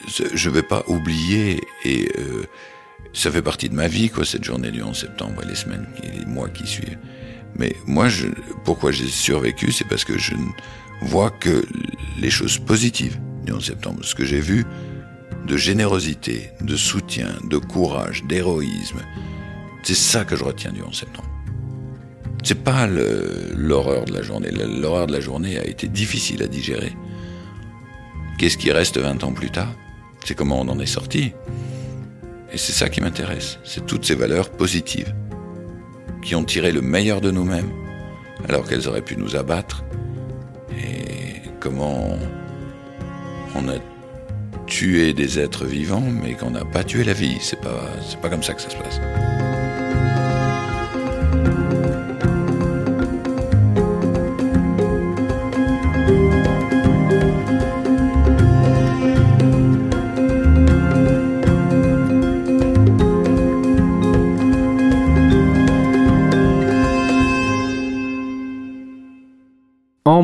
Je 0.08 0.50
ne 0.50 0.54
vais 0.54 0.64
pas 0.64 0.84
oublier 0.88 1.62
et 1.84 2.10
euh, 2.20 2.44
ça 3.14 3.32
fait 3.32 3.42
partie 3.42 3.70
de 3.70 3.76
ma 3.76 3.88
vie 3.88 4.10
quoi 4.10 4.26
cette 4.26 4.44
journée 4.44 4.72
du 4.72 4.82
11 4.84 4.98
septembre 4.98 5.44
et 5.44 5.48
les 5.48 5.56
semaines 5.56 5.88
et 6.04 6.18
les 6.18 6.26
mois 6.26 6.50
qui 6.50 6.68
suivent. 6.68 6.98
Mais 7.56 7.76
moi, 7.86 8.10
je, 8.10 8.28
pourquoi 8.66 8.92
j'ai 8.92 9.08
survécu, 9.08 9.72
c'est 9.72 9.88
parce 9.88 10.04
que 10.04 10.18
je 10.18 10.34
ne 10.34 10.48
vois 11.02 11.30
que 11.30 11.64
les 12.20 12.30
choses 12.30 12.58
positives 12.58 13.20
du 13.46 13.54
11 13.54 13.64
septembre. 13.64 14.00
Ce 14.04 14.16
que 14.16 14.26
j'ai 14.26 14.40
vu 14.40 14.66
de 15.46 15.58
générosité, 15.58 16.52
de 16.62 16.76
soutien, 16.76 17.30
de 17.50 17.58
courage, 17.58 18.24
d'héroïsme, 18.24 19.02
c'est 19.84 19.96
ça 19.96 20.26
que 20.26 20.36
je 20.36 20.44
retiens 20.44 20.72
du 20.72 20.82
11 20.82 20.98
septembre. 20.98 21.30
C'est 22.44 22.62
pas 22.62 22.88
l'horreur 22.88 24.06
de 24.06 24.14
la 24.14 24.22
journée. 24.22 24.50
L'horreur 24.52 25.08
de 25.08 25.14
la 25.14 25.22
journée 25.22 25.58
a 25.58 25.66
été 25.66 25.88
difficile 25.88 26.44
à 26.44 26.48
digérer. 26.48 26.94
Qu'est-ce 28.38 28.58
qui 28.58 28.72
reste 28.72 28.98
20 28.98 29.24
ans 29.24 29.32
plus 29.32 29.50
tard? 29.50 29.74
C'est 30.26 30.36
comment 30.36 30.60
on 30.60 30.68
en 30.70 30.80
est 30.80 30.86
sorti. 30.86 31.34
Et 32.52 32.58
c'est 32.58 32.72
ça 32.72 32.90
qui 32.90 33.02
m'intéresse. 33.02 33.60
C'est 33.64 33.86
toutes 33.86 34.06
ces 34.06 34.16
valeurs 34.16 34.50
positives 34.50 35.14
qui 36.22 36.36
ont 36.36 36.44
tiré 36.44 36.72
le 36.72 36.82
meilleur 36.82 37.20
de 37.20 37.32
nous-mêmes, 37.32 37.72
alors 38.48 38.68
qu'elles 38.68 38.88
auraient 38.88 39.02
pu 39.02 39.18
nous 39.18 39.36
abattre, 39.36 39.84
et 40.72 41.42
comment 41.60 42.18
on 43.56 43.68
a 43.68 43.76
tué 44.68 45.14
des 45.14 45.40
êtres 45.40 45.66
vivants, 45.66 46.02
mais 46.24 46.34
qu'on 46.34 46.52
n'a 46.52 46.66
pas 46.66 46.84
tué 46.84 47.04
la 47.04 47.14
vie. 47.14 47.38
C'est 47.42 47.60
pas, 47.60 47.84
c'est 48.08 48.20
pas 48.20 48.30
comme 48.30 48.44
ça 48.44 48.54
que 48.54 48.62
ça 48.62 48.70
se 48.70 48.78
passe. 48.78 49.00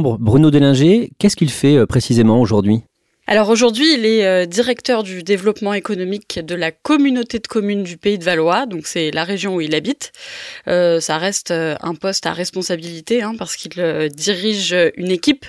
Bruno 0.02 0.52
Délinger, 0.52 1.12
qu'est-ce 1.18 1.36
qu'il 1.36 1.50
fait 1.50 1.78
euh, 1.78 1.86
précisément 1.86 2.40
aujourd'hui? 2.42 2.84
Alors 3.30 3.50
aujourd'hui, 3.50 3.94
il 3.94 4.08
est 4.08 4.26
euh, 4.26 4.48
directeur 4.48 5.04
du 5.04 5.22
développement 5.22 5.76
économique 5.76 6.40
de 6.44 6.56
la 6.56 6.72
communauté 6.72 7.38
de 7.38 7.46
communes 7.46 7.84
du 7.84 7.96
Pays 7.96 8.18
de 8.18 8.24
Valois, 8.24 8.66
donc 8.66 8.88
c'est 8.88 9.12
la 9.12 9.24
région 9.24 9.54
où 9.54 9.62
il 9.62 9.76
habite. 9.76 10.12
Euh, 10.68 11.00
ça 11.00 11.20
reste 11.20 11.52
un 11.52 11.94
poste 11.94 12.26
à 12.26 12.34
responsabilité 12.34 13.22
hein, 13.22 13.36
parce 13.38 13.56
qu'il 13.56 14.10
dirige 14.16 14.76
une 14.98 15.12
équipe, 15.12 15.46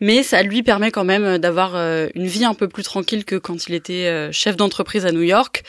mais 0.00 0.24
ça 0.24 0.42
lui 0.42 0.64
permet 0.64 0.90
quand 0.90 1.04
même 1.04 1.38
d'avoir 1.38 1.76
une 1.76 2.26
vie 2.26 2.44
un 2.44 2.54
peu 2.54 2.66
plus 2.66 2.82
tranquille 2.82 3.24
que 3.24 3.36
quand 3.36 3.68
il 3.68 3.76
était 3.76 4.28
chef 4.32 4.56
d'entreprise 4.56 5.06
à 5.06 5.12
New 5.12 5.22
York. 5.22 5.62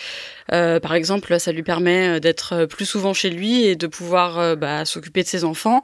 Euh, 0.53 0.79
par 0.79 0.93
exemple, 0.93 1.39
ça 1.39 1.51
lui 1.51 1.63
permet 1.63 2.17
euh, 2.17 2.19
d'être 2.19 2.65
plus 2.65 2.85
souvent 2.85 3.13
chez 3.13 3.29
lui 3.29 3.65
et 3.65 3.75
de 3.75 3.87
pouvoir 3.87 4.39
euh, 4.39 4.55
bah, 4.55 4.85
s'occuper 4.85 5.23
de 5.23 5.27
ses 5.27 5.43
enfants. 5.43 5.81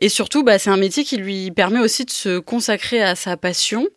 Et 0.00 0.08
surtout, 0.08 0.42
bah, 0.42 0.58
c'est 0.58 0.70
un 0.70 0.76
métier 0.76 1.04
qui 1.04 1.16
lui 1.16 1.50
permet 1.50 1.78
aussi 1.78 2.04
de 2.04 2.10
se 2.10 2.38
consacrer 2.38 3.02
à 3.02 3.14
sa 3.14 3.36
passion, 3.36 3.88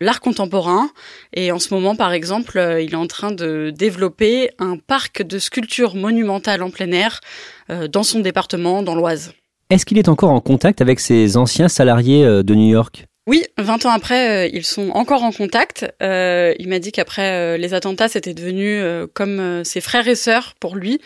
l'art 0.00 0.20
contemporain. 0.20 0.90
Et 1.34 1.52
en 1.52 1.58
ce 1.58 1.72
moment, 1.74 1.96
par 1.96 2.12
exemple, 2.12 2.58
il 2.80 2.92
est 2.92 2.96
en 2.96 3.06
train 3.06 3.30
de 3.30 3.72
développer 3.76 4.50
un 4.58 4.76
parc 4.76 5.22
de 5.22 5.38
sculptures 5.38 5.94
monumentales 5.94 6.62
en 6.62 6.70
plein 6.70 6.92
air 6.92 7.20
dans 7.68 8.02
son 8.02 8.20
département, 8.20 8.82
dans 8.82 8.94
l'Oise. 8.94 9.32
Est-ce 9.70 9.86
qu'il 9.86 9.98
est 9.98 10.08
encore 10.08 10.30
en 10.30 10.40
contact 10.40 10.80
avec 10.80 10.98
ses 11.00 11.36
anciens 11.36 11.68
salariés 11.68 12.24
de 12.24 12.54
New 12.54 12.68
York? 12.68 13.06
Oui, 13.30 13.44
20 13.58 13.86
ans 13.86 13.90
après, 13.90 14.46
euh, 14.46 14.50
ils 14.52 14.64
sont 14.64 14.90
encore 14.90 15.22
en 15.22 15.30
contact. 15.30 15.86
Euh, 16.02 16.52
il 16.58 16.68
m'a 16.68 16.80
dit 16.80 16.90
qu'après 16.90 17.30
euh, 17.30 17.56
les 17.58 17.74
attentats, 17.74 18.08
c'était 18.08 18.34
devenu 18.34 18.82
comme 19.14 19.62
ses 19.64 19.80
frères 19.80 20.08
et 20.08 20.16
sœurs 20.16 20.54
pour 20.58 20.74
lui. 20.74 21.00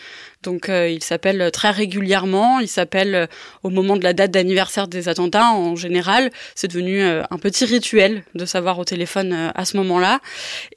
Donc 0.45 0.69
euh, 0.69 0.87
il 0.87 1.03
s'appelle 1.03 1.49
très 1.51 1.71
régulièrement, 1.71 2.59
il 2.59 2.67
s'appelle 2.67 3.15
euh, 3.15 3.27
au 3.63 3.69
moment 3.69 3.97
de 3.97 4.03
la 4.03 4.13
date 4.13 4.31
d'anniversaire 4.31 4.87
des 4.87 5.09
attentats 5.09 5.51
en 5.51 5.75
général. 5.75 6.29
C'est 6.53 6.67
devenu 6.67 7.01
euh, 7.01 7.23
un 7.31 7.37
petit 7.37 7.65
rituel 7.65 8.23
de 8.35 8.45
savoir 8.45 8.79
au 8.79 8.85
téléphone 8.85 9.51
à 9.53 9.65
ce 9.65 9.75
moment-là. 9.77 10.19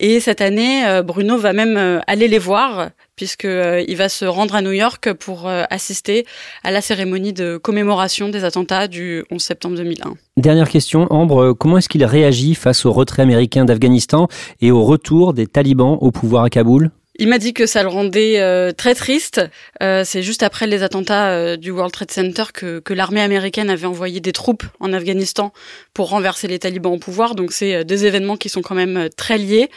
Et 0.00 0.20
cette 0.20 0.40
année, 0.40 0.84
Bruno 1.04 1.36
va 1.36 1.52
même 1.52 2.00
aller 2.06 2.28
les 2.28 2.38
voir 2.38 2.90
puisqu'il 3.16 3.96
va 3.96 4.08
se 4.08 4.24
rendre 4.24 4.54
à 4.54 4.62
New 4.62 4.72
York 4.72 5.12
pour 5.14 5.48
assister 5.48 6.24
à 6.62 6.70
la 6.70 6.80
cérémonie 6.80 7.32
de 7.32 7.56
commémoration 7.56 8.28
des 8.28 8.44
attentats 8.44 8.88
du 8.88 9.24
11 9.30 9.42
septembre 9.42 9.76
2001. 9.76 10.14
Dernière 10.36 10.68
question, 10.68 11.06
Ambre, 11.10 11.52
comment 11.52 11.78
est-ce 11.78 11.88
qu'il 11.88 12.04
réagit 12.04 12.54
face 12.54 12.86
au 12.86 12.92
retrait 12.92 13.22
américain 13.22 13.64
d'Afghanistan 13.64 14.28
et 14.60 14.70
au 14.70 14.84
retour 14.84 15.34
des 15.34 15.46
talibans 15.46 15.98
au 16.00 16.10
pouvoir 16.10 16.44
à 16.44 16.50
Kaboul? 16.50 16.90
Il 17.20 17.28
m'a 17.28 17.38
dit 17.38 17.52
que 17.52 17.66
ça 17.66 17.82
le 17.82 17.88
rendait 17.88 18.38
euh, 18.38 18.70
très 18.70 18.94
triste. 18.94 19.40
Euh, 19.82 20.02
c'est 20.04 20.22
juste 20.22 20.44
après 20.44 20.68
les 20.68 20.84
attentats 20.84 21.30
euh, 21.30 21.56
du 21.56 21.72
World 21.72 21.92
Trade 21.92 22.12
Center 22.12 22.44
que, 22.54 22.78
que 22.78 22.94
l'armée 22.94 23.20
américaine 23.20 23.70
avait 23.70 23.86
envoyé 23.86 24.20
des 24.20 24.32
troupes 24.32 24.62
en 24.78 24.92
Afghanistan 24.92 25.52
pour 25.94 26.10
renverser 26.10 26.46
les 26.46 26.60
talibans 26.60 26.92
au 26.92 26.98
pouvoir. 26.98 27.34
Donc 27.34 27.50
c'est 27.50 27.84
des 27.84 28.06
événements 28.06 28.36
qui 28.36 28.48
sont 28.48 28.62
quand 28.62 28.76
même 28.76 29.08
très 29.16 29.36
liés. 29.36 29.68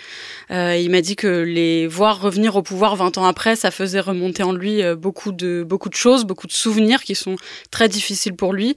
il 0.51 0.89
m'a 0.91 1.01
dit 1.01 1.15
que 1.15 1.27
les 1.27 1.87
voir 1.87 2.21
revenir 2.21 2.55
au 2.55 2.61
pouvoir 2.61 2.95
20 2.95 3.17
ans 3.17 3.25
après, 3.25 3.55
ça 3.55 3.71
faisait 3.71 3.99
remonter 3.99 4.43
en 4.43 4.53
lui 4.53 4.81
beaucoup 4.95 5.31
de 5.31 5.63
beaucoup 5.63 5.89
de 5.89 5.95
choses, 5.95 6.25
beaucoup 6.25 6.47
de 6.47 6.51
souvenirs 6.51 7.01
qui 7.01 7.15
sont 7.15 7.37
très 7.71 7.89
difficiles 7.89 8.35
pour 8.35 8.53
lui. 8.53 8.75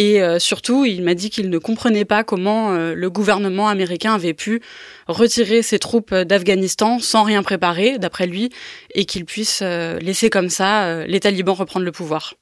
Et 0.00 0.20
surtout, 0.38 0.84
il 0.84 1.02
m'a 1.02 1.14
dit 1.14 1.28
qu'il 1.28 1.50
ne 1.50 1.58
comprenait 1.58 2.04
pas 2.04 2.22
comment 2.22 2.70
le 2.70 3.10
gouvernement 3.10 3.68
américain 3.68 4.14
avait 4.14 4.32
pu 4.32 4.62
retirer 5.08 5.62
ses 5.62 5.80
troupes 5.80 6.14
d'Afghanistan 6.14 6.98
sans 7.00 7.24
rien 7.24 7.42
préparer 7.42 7.98
d'après 7.98 8.26
lui, 8.26 8.50
et 8.94 9.04
qu'il 9.04 9.24
puisse 9.24 9.60
euh, 9.62 9.98
laisser 10.00 10.30
comme 10.30 10.48
ça 10.48 10.84
euh, 10.84 11.06
les 11.06 11.20
talibans 11.20 11.54
reprendre 11.54 11.84
le 11.84 11.92
pouvoir. 11.92 12.34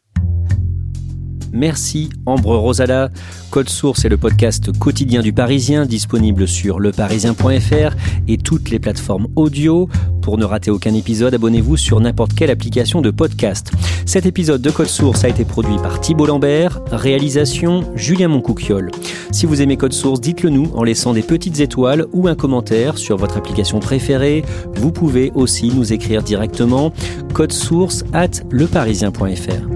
Merci 1.53 2.11
Ambre 2.27 2.57
Rosala. 2.57 3.11
Code 3.51 3.69
Source 3.69 4.05
est 4.05 4.09
le 4.09 4.17
podcast 4.17 4.77
quotidien 4.79 5.23
du 5.23 5.33
Parisien, 5.33 5.87
disponible 5.87 6.47
sur 6.47 6.79
leparisien.fr 6.79 7.97
et 8.29 8.39
toutes 8.39 8.71
les 8.71 8.79
plateformes 8.79 9.29
audio. 9.37 9.89
Pour 10.23 10.39
ne 10.39 10.45
rater 10.45 10.71
aucun 10.71 10.93
épisode, 10.95 11.35
abonnez-vous 11.35 11.77
sur 11.77 12.01
n'importe 12.01 12.35
quelle 12.35 12.51
application 12.51 13.01
de 13.01 13.11
podcast. 13.11 13.73
Cet 14.07 14.27
épisode 14.27 14.61
de 14.61 14.71
Code 14.71 14.89
Source 14.89 15.25
a 15.25 15.29
été 15.29 15.45
produit 15.45 15.77
par 15.77 16.01
Thibault 16.01 16.27
Lambert, 16.27 16.81
réalisation 16.91 17.85
Julien 17.95 18.29
Moncouquiole. 18.29 18.91
Si 19.31 19.47
vous 19.47 19.63
aimez 19.63 19.77
Code 19.77 19.93
Source, 19.93 20.21
dites-le 20.21 20.51
nous 20.51 20.71
en 20.75 20.83
laissant 20.83 21.13
des 21.13 21.23
petites 21.23 21.61
étoiles 21.61 22.07
ou 22.13 22.27
un 22.27 22.35
commentaire 22.35 22.99
sur 22.99 23.17
votre 23.17 23.37
application 23.37 23.79
préférée. 23.79 24.45
Vous 24.75 24.91
pouvez 24.91 25.31
aussi 25.35 25.69
nous 25.69 25.93
écrire 25.93 26.23
directement 26.23 26.93
code 27.33 27.53
source 27.53 28.05
at 28.13 28.43
leparisien.fr. 28.51 29.76